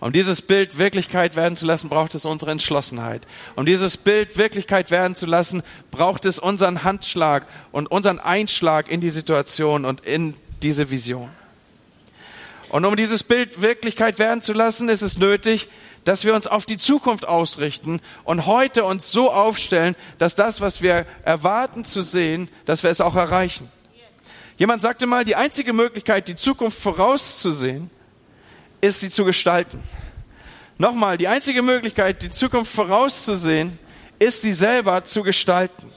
[0.00, 3.26] Um dieses Bild Wirklichkeit werden zu lassen, braucht es unsere Entschlossenheit.
[3.54, 9.00] Um dieses Bild Wirklichkeit werden zu lassen, braucht es unseren Handschlag und unseren Einschlag in
[9.00, 11.30] die Situation und in diese Vision.
[12.68, 15.68] Und um dieses Bild Wirklichkeit werden zu lassen, ist es nötig,
[16.04, 20.82] dass wir uns auf die Zukunft ausrichten und heute uns so aufstellen, dass das, was
[20.82, 23.70] wir erwarten zu sehen, dass wir es auch erreichen.
[24.58, 27.90] Jemand sagte mal, die einzige Möglichkeit, die Zukunft vorauszusehen,
[28.80, 29.82] ist sie zu gestalten.
[30.78, 33.78] Nochmal, die einzige Möglichkeit, die Zukunft vorauszusehen,
[34.18, 35.92] ist sie selber zu gestalten.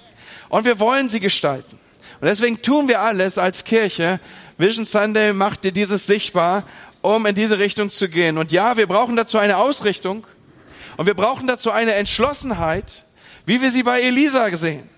[0.50, 1.80] Und wir wollen sie gestalten.
[2.20, 4.20] Und deswegen tun wir alles als Kirche.
[4.58, 6.64] Vision Sunday macht dir dieses sichtbar,
[7.02, 8.38] um in diese Richtung zu gehen.
[8.38, 10.28] Und ja, wir brauchen dazu eine Ausrichtung
[10.98, 13.06] und wir brauchen dazu eine Entschlossenheit,
[13.46, 14.90] wie wir sie bei Elisa sehen.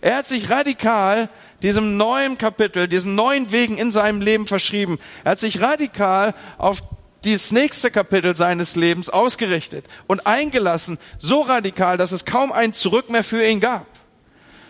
[0.00, 1.28] Er hat sich radikal
[1.62, 4.98] diesem neuen Kapitel, diesen neuen Wegen in seinem Leben verschrieben.
[5.24, 6.82] Er hat sich radikal auf
[7.24, 13.10] dieses nächste Kapitel seines Lebens ausgerichtet und eingelassen, so radikal, dass es kaum ein Zurück
[13.10, 13.86] mehr für ihn gab.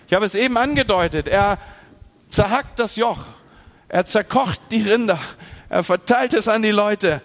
[0.06, 1.58] Ich habe es eben angedeutet, er
[2.30, 3.24] zerhackt das Joch,
[3.88, 5.20] er zerkocht die Rinder,
[5.68, 7.20] er verteilt es an die Leute.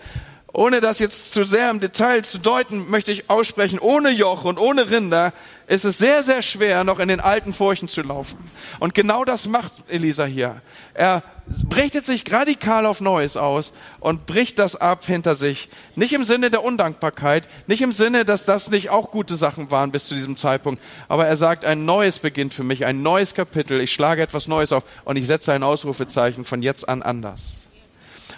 [0.54, 4.58] Ohne das jetzt zu sehr im Detail zu deuten, möchte ich aussprechen, ohne Joch und
[4.58, 5.32] ohne Rinder
[5.72, 8.38] ist es sehr, sehr schwer, noch in den alten Furchen zu laufen.
[8.82, 10.62] Und genau das macht Elisa hier.
[10.94, 11.24] Er
[11.70, 15.70] brichtet sich radikal auf Neues aus und bricht das ab hinter sich.
[15.96, 19.94] Nicht im Sinne der Undankbarkeit, nicht im Sinne, dass das nicht auch gute Sachen waren
[19.94, 23.80] bis zu diesem Zeitpunkt, aber er sagt, ein neues beginnt für mich, ein neues Kapitel,
[23.80, 27.64] ich schlage etwas Neues auf und ich setze ein Ausrufezeichen von jetzt an anders.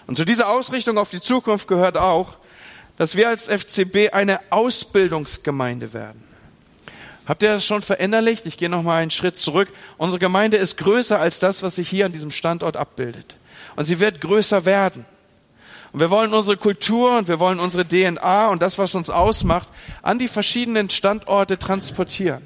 [0.05, 2.37] Und zu dieser Ausrichtung auf die Zukunft gehört auch,
[2.97, 6.32] dass wir als FCB eine Ausbildungsgemeinde werden.
[7.25, 8.45] Habt ihr das schon verinnerlicht?
[8.45, 9.69] Ich gehe noch mal einen Schritt zurück.
[9.97, 13.37] Unsere Gemeinde ist größer als das, was sich hier an diesem Standort abbildet.
[13.75, 15.05] Und sie wird größer werden.
[15.93, 19.69] Und wir wollen unsere Kultur und wir wollen unsere DNA und das, was uns ausmacht,
[20.01, 22.41] an die verschiedenen Standorte transportieren.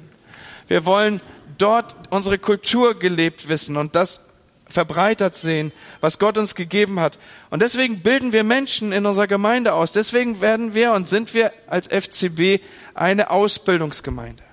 [0.68, 1.20] Wir wollen
[1.56, 4.20] dort unsere Kultur gelebt wissen und das
[4.68, 7.18] verbreitert sehen, was Gott uns gegeben hat.
[7.50, 9.92] Und deswegen bilden wir Menschen in unserer Gemeinde aus.
[9.92, 12.62] Deswegen werden wir und sind wir als FCB
[12.94, 14.47] eine Ausbildungsgemeinde.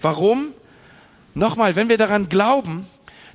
[0.00, 0.52] Warum?
[1.34, 2.86] Nochmal, wenn wir daran glauben,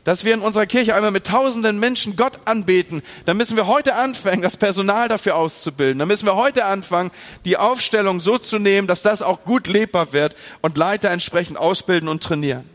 [0.03, 3.95] dass wir in unserer Kirche einmal mit tausenden Menschen Gott anbeten, dann müssen wir heute
[3.95, 5.99] anfangen, das Personal dafür auszubilden.
[5.99, 7.11] Dann müssen wir heute anfangen,
[7.43, 12.07] die Aufstellung so zu nehmen, dass das auch gut lebbar wird und Leiter entsprechend ausbilden
[12.07, 12.74] und trainieren.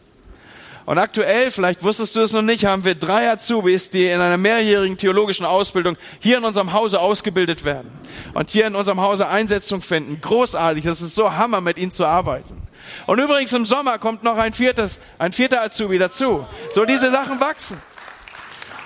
[0.86, 4.38] Und aktuell, vielleicht wusstest du es noch nicht, haben wir drei Azubis, die in einer
[4.38, 7.90] mehrjährigen theologischen Ausbildung hier in unserem Hause ausgebildet werden
[8.34, 10.20] und hier in unserem Hause Einsetzung finden.
[10.20, 12.62] Großartig, es ist so Hammer, mit ihnen zu arbeiten.
[13.06, 16.46] Und übrigens im Sommer kommt noch ein viertes, ein vierter Azubi dazu.
[16.74, 17.80] So diese Sachen wachsen.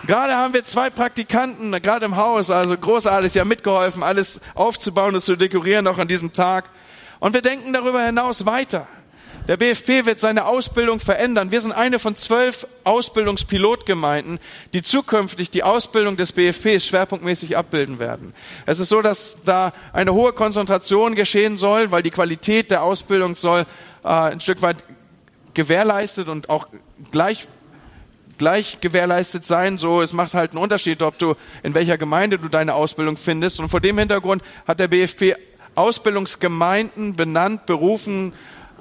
[0.06, 5.22] Gerade haben wir zwei Praktikanten, gerade im Haus, also großartig, ja mitgeholfen, alles aufzubauen und
[5.22, 6.66] zu dekorieren, noch an diesem Tag.
[7.20, 8.86] Und wir denken darüber hinaus weiter.
[9.46, 11.50] Der BFP wird seine Ausbildung verändern.
[11.50, 14.38] Wir sind eine von zwölf Ausbildungspilotgemeinden,
[14.72, 18.32] die zukünftig die Ausbildung des BFPs schwerpunktmäßig abbilden werden.
[18.64, 23.34] Es ist so, dass da eine hohe Konzentration geschehen soll, weil die Qualität der Ausbildung
[23.34, 23.66] soll
[24.02, 24.76] äh, ein Stück weit
[25.52, 26.68] gewährleistet und auch
[27.10, 27.46] gleich
[28.38, 29.76] gleich gewährleistet sein.
[29.78, 33.60] So, es macht halt einen Unterschied, ob du in welcher Gemeinde du deine Ausbildung findest.
[33.60, 35.36] Und vor dem Hintergrund hat der BFP
[35.76, 38.32] Ausbildungsgemeinden benannt, berufen,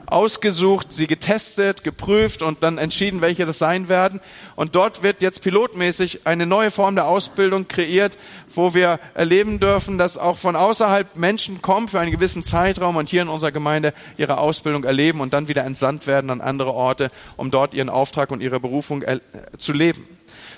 [0.05, 4.19] ausgesucht, sie getestet, geprüft und dann entschieden, welche das sein werden.
[4.55, 8.17] Und dort wird jetzt pilotmäßig eine neue Form der Ausbildung kreiert,
[8.53, 13.09] wo wir erleben dürfen, dass auch von außerhalb Menschen kommen für einen gewissen Zeitraum und
[13.09, 17.09] hier in unserer Gemeinde ihre Ausbildung erleben und dann wieder entsandt werden an andere Orte,
[17.37, 19.03] um dort ihren Auftrag und ihre Berufung
[19.57, 20.07] zu leben.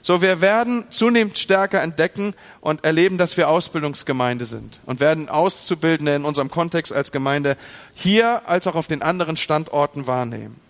[0.07, 6.13] So, wir werden zunehmend stärker entdecken und erleben, dass wir Ausbildungsgemeinde sind und werden Auszubildende
[6.13, 7.57] in unserem Kontext als Gemeinde
[7.95, 10.61] hier als auch auf den anderen Standorten wahrnehmen.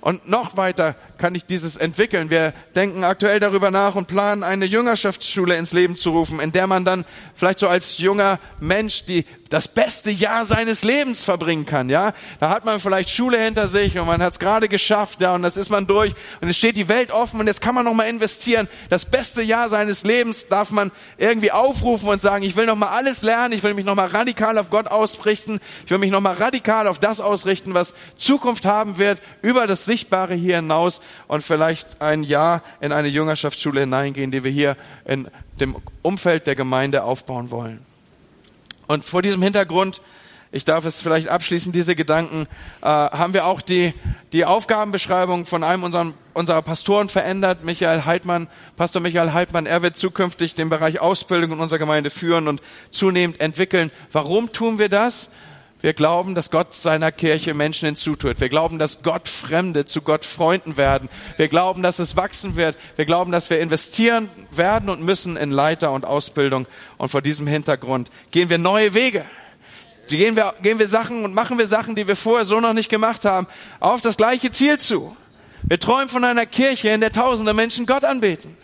[0.00, 2.30] Und noch weiter kann ich dieses entwickeln.
[2.30, 6.66] Wir denken aktuell darüber nach und planen, eine Jüngerschaftsschule ins Leben zu rufen, in der
[6.66, 7.04] man dann
[7.34, 12.12] vielleicht so als junger Mensch die, das beste Jahr seines Lebens verbringen kann, ja.
[12.38, 15.42] Da hat man vielleicht Schule hinter sich und man hat es gerade geschafft, ja, und
[15.42, 17.94] das ist man durch und es steht die Welt offen und jetzt kann man noch
[17.94, 18.68] mal investieren.
[18.88, 22.88] Das beste Jahr seines Lebens darf man irgendwie aufrufen und sagen, ich will noch mal
[22.88, 26.20] alles lernen, ich will mich noch mal radikal auf Gott ausrichten, ich will mich noch
[26.20, 31.42] mal radikal auf das ausrichten, was Zukunft haben wird, über das Sichtbare hier hinaus und
[31.42, 35.28] vielleicht ein Jahr in eine Jüngerschaftsschule hineingehen, die wir hier in
[35.60, 37.80] dem Umfeld der Gemeinde aufbauen wollen.
[38.86, 40.00] Und vor diesem Hintergrund,
[40.50, 42.46] ich darf es vielleicht abschließen, diese Gedanken,
[42.80, 43.92] äh, haben wir auch die,
[44.32, 49.66] die Aufgabenbeschreibung von einem unserer, unserer Pastoren verändert, Michael Heidmann, Pastor Michael Heidmann.
[49.66, 53.90] Er wird zukünftig den Bereich Ausbildung in unserer Gemeinde führen und zunehmend entwickeln.
[54.10, 55.28] Warum tun wir das?
[55.80, 58.40] Wir glauben, dass Gott seiner Kirche Menschen hinzutut.
[58.40, 61.08] Wir glauben, dass Gott Fremde zu Gott Freunden werden.
[61.36, 62.76] Wir glauben, dass es wachsen wird.
[62.96, 66.66] Wir glauben, dass wir investieren werden und müssen in Leiter und Ausbildung.
[66.96, 69.24] Und vor diesem Hintergrund gehen wir neue Wege.
[70.08, 72.88] Gehen wir, gehen wir Sachen und machen wir Sachen, die wir vorher so noch nicht
[72.88, 73.46] gemacht haben,
[73.78, 75.16] auf das gleiche Ziel zu.
[75.62, 78.56] Wir träumen von einer Kirche, in der tausende Menschen Gott anbeten.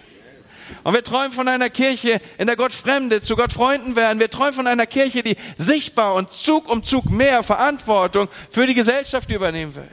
[0.82, 4.18] Und wir träumen von einer Kirche, in der Gott Fremde zu Gott Freunden werden.
[4.18, 8.74] Wir träumen von einer Kirche, die sichtbar und Zug um Zug mehr Verantwortung für die
[8.74, 9.88] Gesellschaft übernehmen will.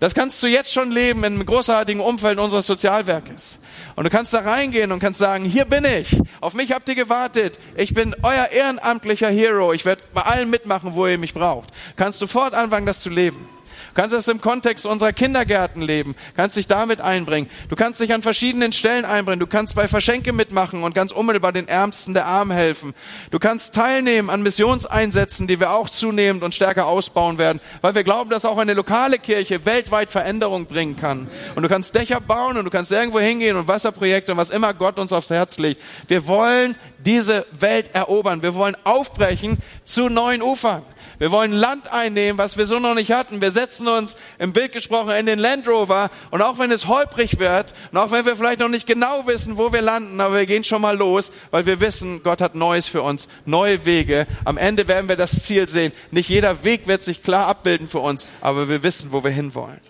[0.00, 3.60] Das kannst du jetzt schon leben in großartigen Umfeld unseres Sozialwerkes.
[3.94, 6.18] Und du kannst da reingehen und kannst sagen, hier bin ich.
[6.40, 7.58] Auf mich habt ihr gewartet.
[7.76, 9.72] Ich bin euer ehrenamtlicher Hero.
[9.72, 11.70] Ich werde bei allem mitmachen, wo ihr mich braucht.
[11.94, 13.48] Kannst sofort anfangen, das zu leben.
[13.94, 17.50] Du kannst es im Kontext unserer Kindergärten leben, kannst dich damit einbringen.
[17.68, 19.38] Du kannst dich an verschiedenen Stellen einbringen.
[19.38, 22.94] Du kannst bei Verschenke mitmachen und ganz unmittelbar den Ärmsten der Armen helfen.
[23.30, 28.02] Du kannst teilnehmen an Missionseinsätzen, die wir auch zunehmend und stärker ausbauen werden, weil wir
[28.02, 31.28] glauben, dass auch eine lokale Kirche weltweit Veränderung bringen kann.
[31.54, 34.72] Und du kannst Dächer bauen und du kannst irgendwo hingehen und Wasserprojekte und was immer
[34.72, 35.82] Gott uns aufs Herz legt.
[36.08, 38.42] Wir wollen diese Welt erobern.
[38.42, 40.82] Wir wollen aufbrechen zu neuen Ufern.
[41.22, 43.40] Wir wollen Land einnehmen, was wir so noch nicht hatten.
[43.40, 47.38] Wir setzen uns im Bild gesprochen in den Land Rover und auch wenn es holprig
[47.38, 50.46] wird und auch wenn wir vielleicht noch nicht genau wissen, wo wir landen, aber wir
[50.46, 54.26] gehen schon mal los, weil wir wissen, Gott hat Neues für uns, neue Wege.
[54.44, 55.92] Am Ende werden wir das Ziel sehen.
[56.10, 59.80] Nicht jeder Weg wird sich klar abbilden für uns, aber wir wissen, wo wir hinwollen.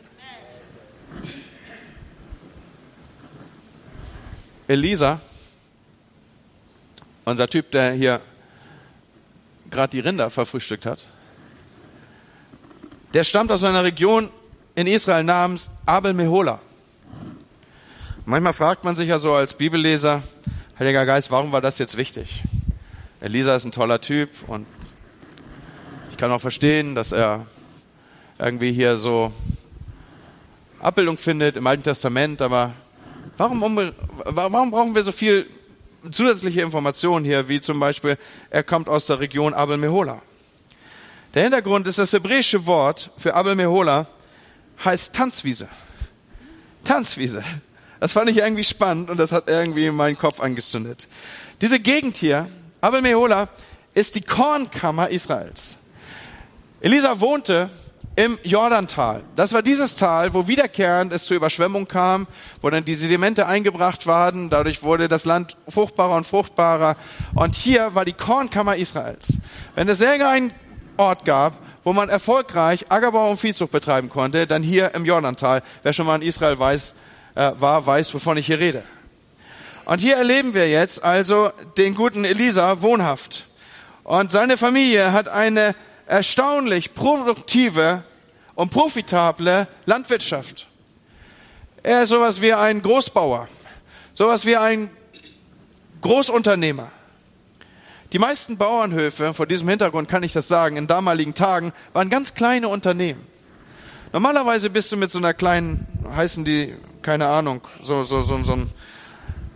[4.68, 5.18] Elisa,
[7.24, 8.20] unser Typ, der hier
[9.70, 11.06] gerade die Rinder verfrühstückt hat,
[13.14, 14.30] der stammt aus einer Region
[14.74, 16.60] in Israel namens Abel Mehola.
[18.24, 20.22] Manchmal fragt man sich ja so als Bibelleser,
[20.78, 22.42] Heiliger Geist, warum war das jetzt wichtig?
[23.20, 24.66] Elisa ist ein toller Typ und
[26.10, 27.46] ich kann auch verstehen, dass er
[28.38, 29.32] irgendwie hier so
[30.80, 32.72] Abbildung findet im Alten Testament, aber
[33.36, 33.92] warum,
[34.24, 35.46] warum brauchen wir so viel
[36.10, 38.16] zusätzliche Informationen hier, wie zum Beispiel,
[38.50, 40.22] er kommt aus der Region Abel Mehola?
[41.34, 44.06] Der Hintergrund ist das hebräische Wort für Abel Mehola
[44.84, 45.66] heißt Tanzwiese.
[46.84, 47.42] Tanzwiese.
[48.00, 51.08] Das fand ich irgendwie spannend und das hat irgendwie meinen Kopf angezündet.
[51.62, 52.48] Diese Gegend hier,
[52.82, 53.48] Abel Mehola,
[53.94, 55.78] ist die Kornkammer Israels.
[56.80, 57.70] Elisa wohnte
[58.14, 59.22] im Jordantal.
[59.36, 62.26] Das war dieses Tal, wo wiederkehrend es zur Überschwemmung kam,
[62.60, 64.50] wo dann die Sedimente eingebracht waren.
[64.50, 66.96] Dadurch wurde das Land fruchtbarer und fruchtbarer.
[67.34, 69.38] Und hier war die Kornkammer Israels.
[69.74, 70.52] Wenn es irgendeinen
[70.96, 75.62] Ort gab, wo man erfolgreich Ackerbau und Viehzucht betreiben konnte, dann hier im Jordantal.
[75.82, 76.94] Wer schon mal in Israel weiß,
[77.34, 78.84] äh, war, weiß, wovon ich hier rede.
[79.84, 83.46] Und hier erleben wir jetzt also den guten Elisa wohnhaft.
[84.04, 85.74] Und seine Familie hat eine
[86.06, 88.04] erstaunlich produktive
[88.54, 90.68] und profitable Landwirtschaft.
[91.82, 93.48] Er ist sowas wie ein Großbauer,
[94.14, 94.90] sowas wie ein
[96.00, 96.90] Großunternehmer.
[98.12, 102.34] Die meisten Bauernhöfe, vor diesem Hintergrund kann ich das sagen, in damaligen Tagen waren ganz
[102.34, 103.26] kleine Unternehmen.
[104.12, 108.52] Normalerweise bist du mit so einer kleinen, heißen die, keine Ahnung, so, so, so, so
[108.52, 108.70] ein,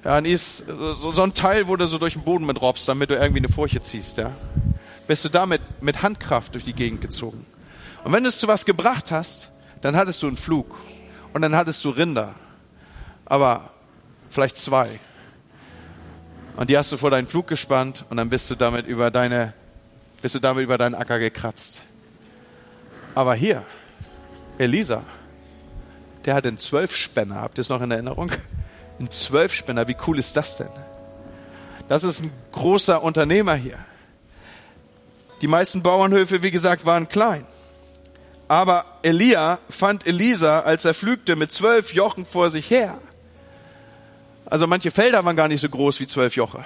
[0.04, 0.22] ja,
[0.96, 3.40] so, so ein Teil, wo du so durch den Boden mit robst, damit du irgendwie
[3.40, 4.32] eine Furche ziehst, ja.
[5.06, 7.44] Bist du damit mit Handkraft durch die Gegend gezogen.
[8.04, 9.50] Und wenn du es zu was gebracht hast,
[9.82, 10.76] dann hattest du einen Flug.
[11.34, 12.34] Und dann hattest du Rinder.
[13.26, 13.70] Aber
[14.30, 14.98] vielleicht zwei.
[16.56, 19.52] Und die hast du vor deinen Flug gespannt und dann bist du damit über deine,
[20.22, 21.82] bist du damit über deinen Acker gekratzt.
[23.14, 23.62] Aber hier,
[24.58, 25.02] Elisa,
[26.24, 27.36] der hat einen Zwölfspänner.
[27.36, 28.32] Habt ihr es noch in Erinnerung?
[28.98, 30.70] Ein Zwölfspänner, wie cool ist das denn?
[31.88, 33.78] Das ist ein großer Unternehmer hier.
[35.42, 37.44] Die meisten Bauernhöfe, wie gesagt, waren klein.
[38.48, 42.98] Aber Elia fand Elisa, als er pflügte, mit zwölf Jochen vor sich her.
[44.46, 46.64] Also manche Felder waren gar nicht so groß wie zwölf Joche.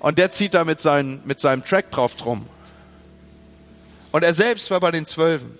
[0.00, 2.46] Und der zieht da mit, seinen, mit seinem Track drauf drum.
[4.12, 5.56] Und er selbst war bei den Zwölfen.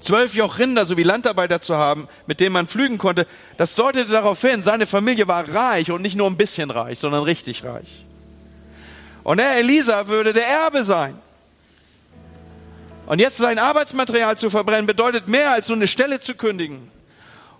[0.00, 3.26] Zwölf Joch Rinder sowie Landarbeiter zu haben, mit denen man pflügen konnte,
[3.58, 7.24] das deutete darauf hin, seine Familie war reich und nicht nur ein bisschen reich, sondern
[7.24, 8.06] richtig reich.
[9.24, 11.18] Und er, Elisa, würde der Erbe sein.
[13.06, 16.90] Und jetzt sein Arbeitsmaterial zu verbrennen, bedeutet mehr als nur eine Stelle zu kündigen.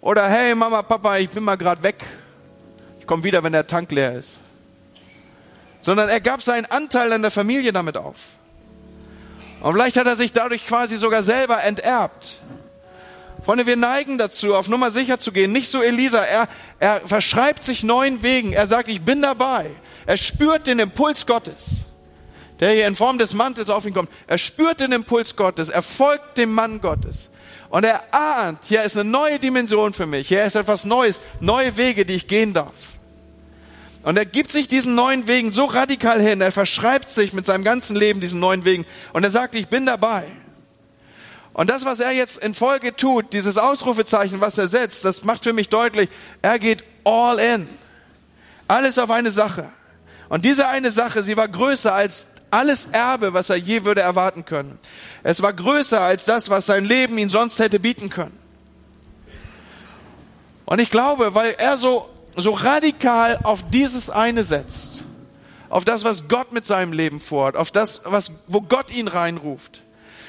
[0.01, 2.07] Oder hey Mama, Papa, ich bin mal gerade weg
[3.11, 4.39] komm wieder, wenn der Tank leer ist.
[5.81, 8.15] Sondern er gab seinen Anteil an der Familie damit auf.
[9.61, 12.41] Und vielleicht hat er sich dadurch quasi sogar selber enterbt.
[13.43, 15.51] Freunde, wir neigen dazu, auf Nummer sicher zu gehen.
[15.51, 16.21] Nicht so Elisa.
[16.21, 16.47] Er,
[16.79, 18.53] er verschreibt sich neuen Wegen.
[18.53, 19.71] Er sagt, ich bin dabei.
[20.07, 21.83] Er spürt den Impuls Gottes,
[22.61, 24.11] der hier in Form des Mantels auf ihn kommt.
[24.29, 25.69] Er spürt den Impuls Gottes.
[25.69, 27.29] Er folgt dem Mann Gottes.
[27.71, 30.29] Und er ahnt, hier ist eine neue Dimension für mich.
[30.29, 31.21] Hier ist etwas Neues.
[31.41, 33.00] Neue Wege, die ich gehen darf.
[34.03, 36.41] Und er gibt sich diesen neuen Wegen so radikal hin.
[36.41, 38.87] Er verschreibt sich mit seinem ganzen Leben diesen neuen Wegen.
[39.13, 40.25] Und er sagt, ich bin dabei.
[41.53, 45.45] Und das, was er jetzt in Folge tut, dieses Ausrufezeichen, was er setzt, das macht
[45.45, 46.09] für mich deutlich,
[46.41, 47.69] er geht all in.
[48.69, 49.71] Alles auf eine Sache.
[50.29, 54.45] Und diese eine Sache, sie war größer als alles Erbe, was er je würde erwarten
[54.45, 54.79] können.
[55.23, 58.37] Es war größer als das, was sein Leben ihn sonst hätte bieten können.
[60.65, 65.05] Und ich glaube, weil er so so radikal auf dieses eine setzt,
[65.69, 69.83] auf das, was Gott mit seinem Leben vorhat, auf das, was, wo Gott ihn reinruft.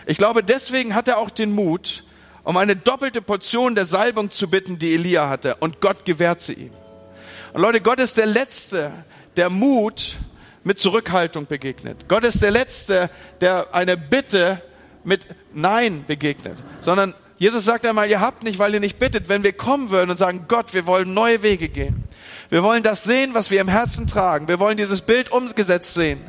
[0.05, 2.03] Ich glaube, deswegen hat er auch den Mut,
[2.43, 5.55] um eine doppelte Portion der Salbung zu bitten, die Elia hatte.
[5.59, 6.73] Und Gott gewährt sie ihm.
[7.53, 8.91] Und Leute, Gott ist der Letzte,
[9.35, 10.17] der Mut
[10.63, 12.07] mit Zurückhaltung begegnet.
[12.07, 13.09] Gott ist der Letzte,
[13.41, 14.61] der eine Bitte
[15.03, 19.27] mit Nein begegnet, sondern Jesus sagt einmal, ihr habt nicht, weil ihr nicht bittet.
[19.27, 22.04] Wenn wir kommen würden und sagen, Gott, wir wollen neue Wege gehen.
[22.51, 24.47] Wir wollen das sehen, was wir im Herzen tragen.
[24.47, 26.21] Wir wollen dieses Bild umgesetzt sehen.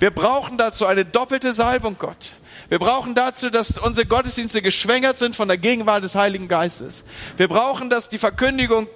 [0.00, 2.32] Wir brauchen dazu eine doppelte Salbung, Gott.
[2.68, 7.04] Wir brauchen dazu, dass unsere Gottesdienste geschwängert sind von der Gegenwart des Heiligen Geistes.
[7.36, 8.88] Wir brauchen, dass die Verkündigung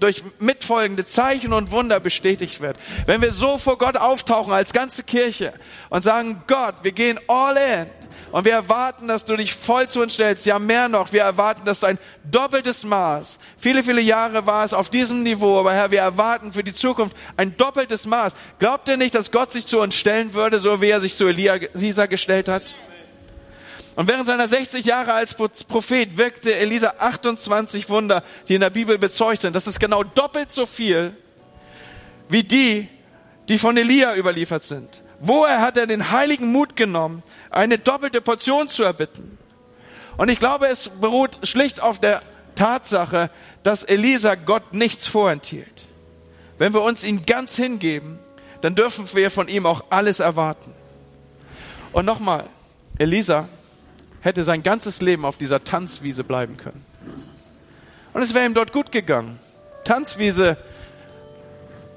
[0.00, 2.78] durch mitfolgende Zeichen und Wunder bestätigt wird.
[3.04, 5.52] Wenn wir so vor Gott auftauchen als ganze Kirche
[5.90, 7.86] und sagen, Gott, wir gehen all in,
[8.30, 10.44] und wir erwarten, dass du dich voll zu uns stellst.
[10.44, 11.12] Ja, mehr noch.
[11.12, 13.38] Wir erwarten, dass du ein doppeltes Maß.
[13.56, 15.58] Viele, viele Jahre war es auf diesem Niveau.
[15.58, 18.34] Aber Herr, wir erwarten für die Zukunft ein doppeltes Maß.
[18.58, 21.26] Glaubt ihr nicht, dass Gott sich zu uns stellen würde, so wie er sich zu
[21.26, 22.74] Elisa gestellt hat?
[23.96, 28.98] Und während seiner 60 Jahre als Prophet wirkte Elisa 28 Wunder, die in der Bibel
[28.98, 29.56] bezeugt sind.
[29.56, 31.16] Das ist genau doppelt so viel
[32.28, 32.88] wie die,
[33.48, 35.02] die von Elia überliefert sind.
[35.20, 39.38] Woher hat er den heiligen Mut genommen, eine doppelte Portion zu erbitten.
[40.16, 42.20] Und ich glaube, es beruht schlicht auf der
[42.54, 43.30] Tatsache,
[43.62, 45.86] dass Elisa Gott nichts vorenthielt.
[46.58, 48.18] Wenn wir uns ihn ganz hingeben,
[48.60, 50.72] dann dürfen wir von ihm auch alles erwarten.
[51.92, 52.44] Und nochmal,
[52.98, 53.48] Elisa
[54.20, 56.84] hätte sein ganzes Leben auf dieser Tanzwiese bleiben können.
[58.12, 59.38] Und es wäre ihm dort gut gegangen.
[59.84, 60.56] Tanzwiese,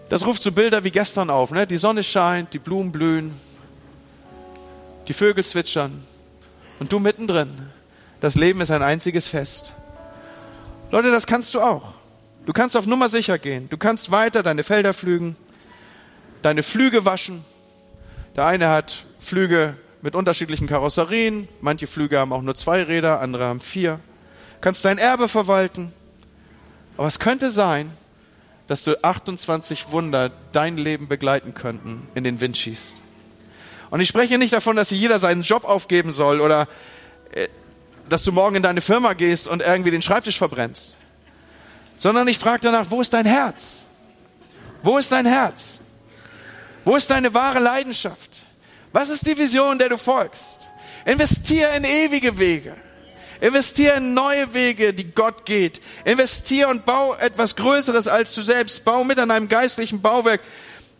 [0.09, 1.51] das ruft so Bilder wie gestern auf.
[1.51, 1.65] Ne?
[1.65, 3.33] Die Sonne scheint, die Blumen blühen,
[5.07, 6.03] die Vögel zwitschern
[6.79, 7.51] und du mittendrin.
[8.19, 9.73] Das Leben ist ein einziges Fest.
[10.91, 11.93] Leute, das kannst du auch.
[12.45, 13.69] Du kannst auf Nummer sicher gehen.
[13.69, 15.35] Du kannst weiter deine Felder pflügen,
[16.41, 17.43] deine Flüge waschen.
[18.35, 21.47] Der eine hat Flüge mit unterschiedlichen Karosserien.
[21.61, 23.99] Manche Flüge haben auch nur zwei Räder, andere haben vier.
[24.59, 25.93] Kannst dein Erbe verwalten.
[26.97, 27.91] Aber es könnte sein,
[28.67, 33.03] dass du 28 Wunder dein Leben begleiten könnten, in den Wind schießt.
[33.91, 36.67] Und ich spreche nicht davon, dass jeder seinen Job aufgeben soll oder
[37.33, 37.49] äh,
[38.09, 40.95] dass du morgen in deine Firma gehst und irgendwie den Schreibtisch verbrennst.
[41.97, 43.85] Sondern ich frage danach, wo ist dein Herz?
[44.81, 45.81] Wo ist dein Herz?
[46.85, 48.39] Wo ist deine wahre Leidenschaft?
[48.93, 50.69] Was ist die Vision, der du folgst?
[51.05, 52.75] Investier in ewige Wege.
[53.41, 55.81] Investier in neue Wege, die Gott geht.
[56.05, 58.85] Investier und bau etwas Größeres als du selbst.
[58.85, 60.41] Bau mit an einem geistlichen Bauwerk,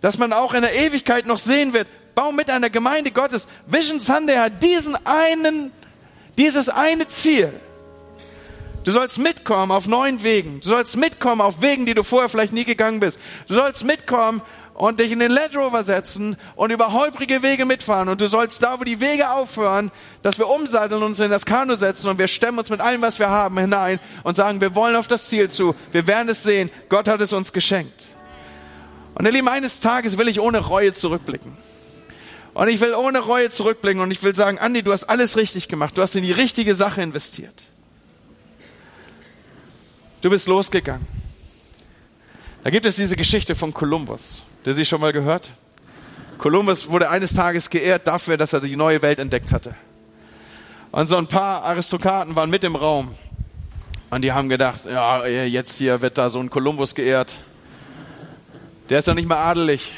[0.01, 1.87] das man auch in der Ewigkeit noch sehen wird.
[2.15, 3.47] Bau mit einer Gemeinde Gottes.
[3.67, 5.71] Vision Sunday hat diesen einen,
[6.37, 7.51] dieses eine Ziel.
[8.83, 10.59] Du sollst mitkommen auf neuen Wegen.
[10.59, 13.19] Du sollst mitkommen auf Wegen, die du vorher vielleicht nie gegangen bist.
[13.47, 14.41] Du sollst mitkommen
[14.73, 18.09] und dich in den Land Rover setzen und über holprige Wege mitfahren.
[18.09, 19.91] Und du sollst da, wo die Wege aufhören,
[20.23, 23.03] dass wir umsatteln und uns in das Kanu setzen und wir stemmen uns mit allem,
[23.03, 25.75] was wir haben, hinein und sagen, wir wollen auf das Ziel zu.
[25.91, 26.71] Wir werden es sehen.
[26.89, 28.07] Gott hat es uns geschenkt.
[29.13, 31.55] Und ihr Lieben, eines Tages will ich ohne Reue zurückblicken.
[32.53, 35.67] Und ich will ohne Reue zurückblicken und ich will sagen, Andi, du hast alles richtig
[35.67, 35.97] gemacht.
[35.97, 37.65] Du hast in die richtige Sache investiert.
[40.21, 41.07] Du bist losgegangen.
[42.63, 44.43] Da gibt es diese Geschichte von Kolumbus.
[44.65, 45.51] Der Sie schon mal gehört?
[46.37, 49.75] Kolumbus wurde eines Tages geehrt dafür, dass er die neue Welt entdeckt hatte.
[50.91, 53.15] Und so ein paar Aristokraten waren mit im Raum.
[54.09, 57.33] Und die haben gedacht, ja, jetzt hier wird da so ein Kolumbus geehrt.
[58.89, 59.93] Der ist doch nicht mal adelig.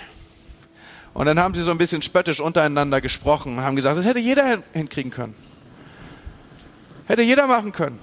[1.14, 4.20] Und dann haben sie so ein bisschen spöttisch untereinander gesprochen und haben gesagt, das hätte
[4.20, 5.36] jeder hinkriegen können.
[7.06, 8.00] Hätte jeder machen können.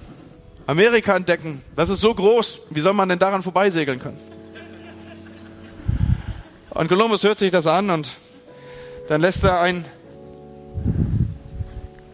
[0.65, 4.17] Amerika entdecken, das ist so groß, wie soll man denn daran vorbeisegeln können?
[6.69, 8.09] Und Kolumbus hört sich das an und
[9.09, 9.83] dann lässt er ein,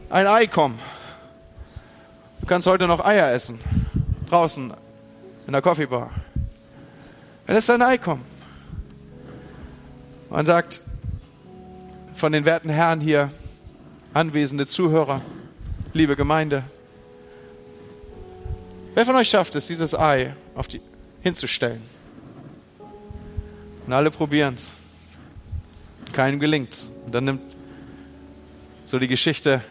[0.09, 0.79] ein Ei kommen.
[2.41, 3.59] Du kannst heute noch Eier essen.
[4.29, 4.73] Draußen
[5.45, 6.09] in der Coffeebar.
[7.45, 8.25] Er lässt ein Ei kommen.
[10.29, 10.81] Man sagt
[12.17, 13.29] von den werten Herren hier,
[14.11, 15.21] anwesende Zuhörer,
[15.93, 16.63] liebe Gemeinde,
[18.95, 20.81] wer von euch schafft es, dieses Ei auf die,
[21.21, 21.81] hinzustellen?
[23.85, 24.71] Und alle probieren es.
[26.11, 26.89] Keinem gelingt's.
[27.05, 27.55] Und dann nimmt
[28.83, 29.61] so die Geschichte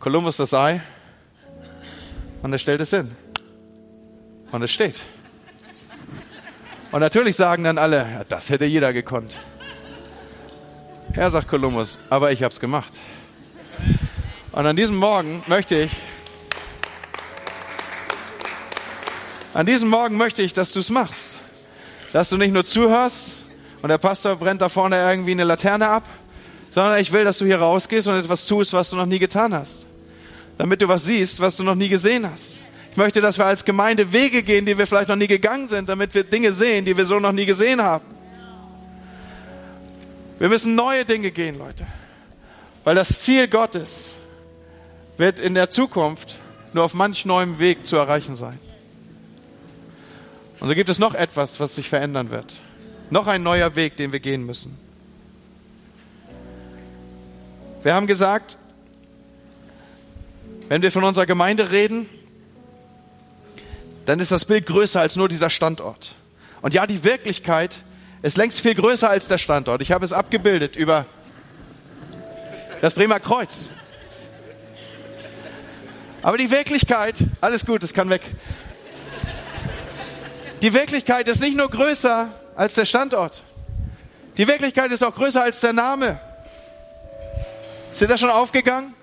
[0.00, 0.80] Kolumbus das Ei
[2.42, 3.12] und er stellt es hin.
[4.50, 4.96] Und es steht.
[6.90, 9.38] Und natürlich sagen dann alle, das hätte jeder gekonnt.
[11.16, 12.92] Ja, sagt Kolumbus, aber ich habe es gemacht.
[14.52, 15.90] Und an diesem Morgen möchte ich,
[19.54, 21.38] an diesem Morgen möchte ich, dass du es machst
[22.12, 23.38] dass du nicht nur zuhörst
[23.82, 26.04] und der Pastor brennt da vorne irgendwie eine Laterne ab,
[26.70, 29.54] sondern ich will, dass du hier rausgehst und etwas tust, was du noch nie getan
[29.54, 29.86] hast.
[30.56, 32.62] Damit du was siehst, was du noch nie gesehen hast.
[32.90, 35.88] Ich möchte, dass wir als Gemeinde Wege gehen, die wir vielleicht noch nie gegangen sind,
[35.88, 38.04] damit wir Dinge sehen, die wir so noch nie gesehen haben.
[40.38, 41.86] Wir müssen neue Dinge gehen, Leute.
[42.84, 44.14] Weil das Ziel Gottes
[45.16, 46.36] wird in der Zukunft
[46.72, 48.58] nur auf manch neuem Weg zu erreichen sein.
[50.60, 52.54] Und so gibt es noch etwas, was sich verändern wird.
[53.10, 54.78] Noch ein neuer Weg, den wir gehen müssen.
[57.82, 58.58] Wir haben gesagt,
[60.68, 62.08] wenn wir von unserer Gemeinde reden,
[64.06, 66.14] dann ist das Bild größer als nur dieser Standort.
[66.60, 67.78] Und ja, die Wirklichkeit
[68.22, 69.82] ist längst viel größer als der Standort.
[69.82, 71.06] Ich habe es abgebildet über
[72.80, 73.68] das Bremer Kreuz.
[76.22, 78.22] Aber die Wirklichkeit, alles gut, es kann weg.
[80.62, 83.42] Die Wirklichkeit ist nicht nur größer als der Standort.
[84.36, 86.18] Die Wirklichkeit ist auch größer als der Name.
[87.92, 88.94] Ist dir das schon aufgegangen?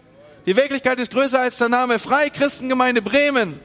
[0.45, 1.99] Die Wirklichkeit ist größer als der Name.
[1.99, 3.59] Freie Christengemeinde Bremen.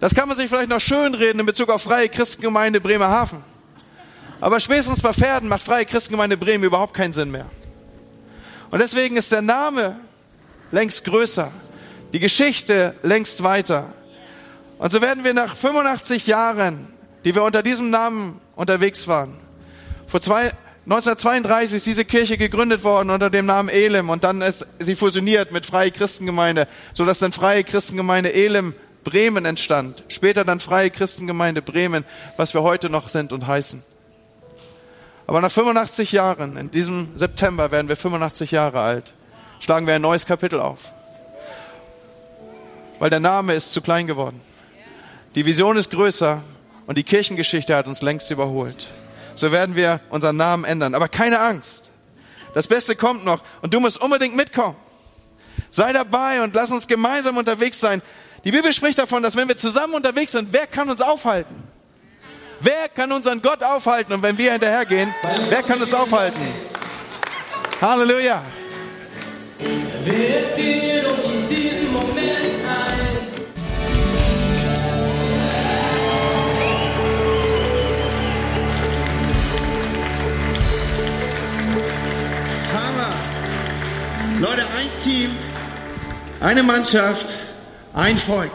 [0.00, 3.44] Das kann man sich vielleicht noch schön reden in Bezug auf Freie Christengemeinde Bremerhaven.
[4.40, 7.46] Aber spätestens bei Pferden macht Freie Christengemeinde Bremen überhaupt keinen Sinn mehr.
[8.70, 9.96] Und deswegen ist der Name
[10.72, 11.50] längst größer.
[12.12, 13.86] Die Geschichte längst weiter.
[14.78, 16.88] Und so werden wir nach 85 Jahren,
[17.24, 19.36] die wir unter diesem Namen unterwegs waren,
[20.06, 20.52] vor zwei,
[20.84, 25.50] 1932 ist diese Kirche gegründet worden unter dem Namen Elim und dann ist sie fusioniert
[25.50, 30.04] mit Freie Christengemeinde, sodass dann Freie Christengemeinde Elim Bremen entstand.
[30.08, 32.04] Später dann Freie Christengemeinde Bremen,
[32.36, 33.82] was wir heute noch sind und heißen.
[35.26, 39.12] Aber nach 85 Jahren, in diesem September werden wir 85 Jahre alt,
[39.58, 40.92] schlagen wir ein neues Kapitel auf.
[42.98, 44.40] Weil der Name ist zu klein geworden.
[45.34, 46.42] Die Vision ist größer
[46.86, 48.88] und die Kirchengeschichte hat uns längst überholt.
[49.34, 50.94] So werden wir unseren Namen ändern.
[50.94, 51.90] Aber keine Angst.
[52.54, 54.76] Das Beste kommt noch und du musst unbedingt mitkommen.
[55.70, 58.00] Sei dabei und lass uns gemeinsam unterwegs sein.
[58.44, 61.54] Die Bibel spricht davon, dass wenn wir zusammen unterwegs sind, wer kann uns aufhalten?
[62.60, 64.12] Wer kann unseren Gott aufhalten?
[64.14, 65.14] Und wenn wir hinterhergehen,
[65.48, 66.40] wer kann uns aufhalten?
[67.80, 68.42] Halleluja.
[82.72, 83.14] Hammer.
[84.40, 85.30] Leute, ein Team,
[86.40, 87.26] eine Mannschaft,
[87.92, 88.50] ein Volk.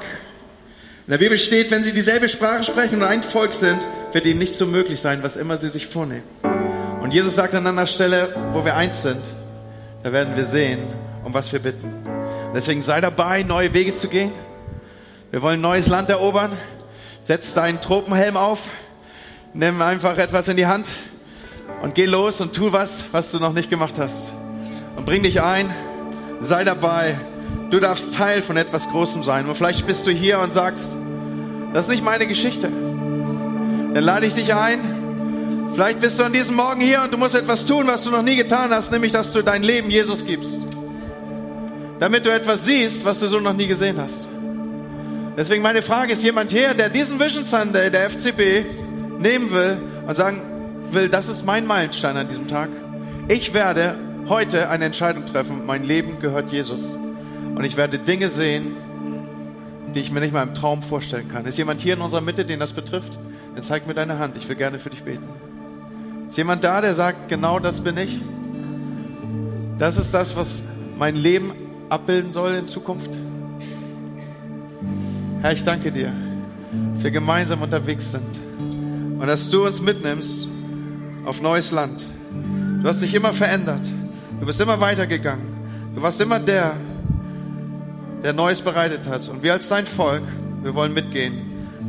[1.07, 3.79] In der Bibel steht, wenn sie dieselbe Sprache sprechen und ein Volk sind,
[4.13, 6.23] wird ihnen nicht so möglich sein, was immer sie sich vornehmen.
[7.01, 9.21] Und Jesus sagt an einer Stelle, wo wir eins sind,
[10.03, 10.79] da werden wir sehen,
[11.23, 11.91] um was wir bitten.
[12.53, 14.31] Deswegen sei dabei, neue Wege zu gehen.
[15.31, 16.51] Wir wollen neues Land erobern.
[17.21, 18.69] Setz deinen Tropenhelm auf.
[19.53, 20.85] Nimm einfach etwas in die Hand
[21.81, 24.31] und geh los und tu was, was du noch nicht gemacht hast.
[24.95, 25.73] Und bring dich ein.
[26.41, 27.17] Sei dabei.
[27.71, 29.47] Du darfst Teil von etwas Großem sein.
[29.47, 30.93] Und vielleicht bist du hier und sagst,
[31.73, 32.67] das ist nicht meine Geschichte.
[32.67, 35.71] Dann lade ich dich ein.
[35.73, 38.23] Vielleicht bist du an diesem Morgen hier und du musst etwas tun, was du noch
[38.23, 40.59] nie getan hast, nämlich dass du dein Leben Jesus gibst.
[41.97, 44.27] Damit du etwas siehst, was du so noch nie gesehen hast.
[45.37, 48.65] Deswegen meine Frage, ist jemand hier, der diesen Vision Sunday der FCB
[49.17, 50.41] nehmen will und sagen
[50.91, 52.67] will, das ist mein Meilenstein an diesem Tag.
[53.29, 53.95] Ich werde
[54.27, 55.65] heute eine Entscheidung treffen.
[55.65, 56.97] Mein Leben gehört Jesus.
[57.61, 58.75] Und ich werde Dinge sehen,
[59.93, 61.45] die ich mir nicht mal im Traum vorstellen kann.
[61.45, 63.19] Ist jemand hier in unserer Mitte, den das betrifft?
[63.53, 64.35] Dann zeig mir deine Hand.
[64.35, 65.27] Ich will gerne für dich beten.
[66.27, 68.19] Ist jemand da, der sagt, genau das bin ich?
[69.77, 70.63] Das ist das, was
[70.97, 71.51] mein Leben
[71.87, 73.11] abbilden soll in Zukunft?
[75.43, 76.11] Herr, ich danke dir,
[76.93, 78.39] dass wir gemeinsam unterwegs sind
[79.19, 80.49] und dass du uns mitnimmst
[81.25, 82.07] auf neues Land.
[82.81, 83.87] Du hast dich immer verändert.
[84.39, 85.45] Du bist immer weitergegangen.
[85.93, 86.73] Du warst immer der,
[88.23, 89.27] der Neues bereitet hat.
[89.29, 90.23] Und wir als dein Volk,
[90.61, 91.33] wir wollen mitgehen.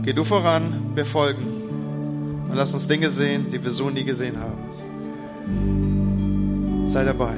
[0.03, 1.47] Geh du voran, wir folgen.
[2.49, 4.59] Und lass uns Dinge sehen, die wir so nie gesehen haben.
[6.87, 7.37] Sei dabei.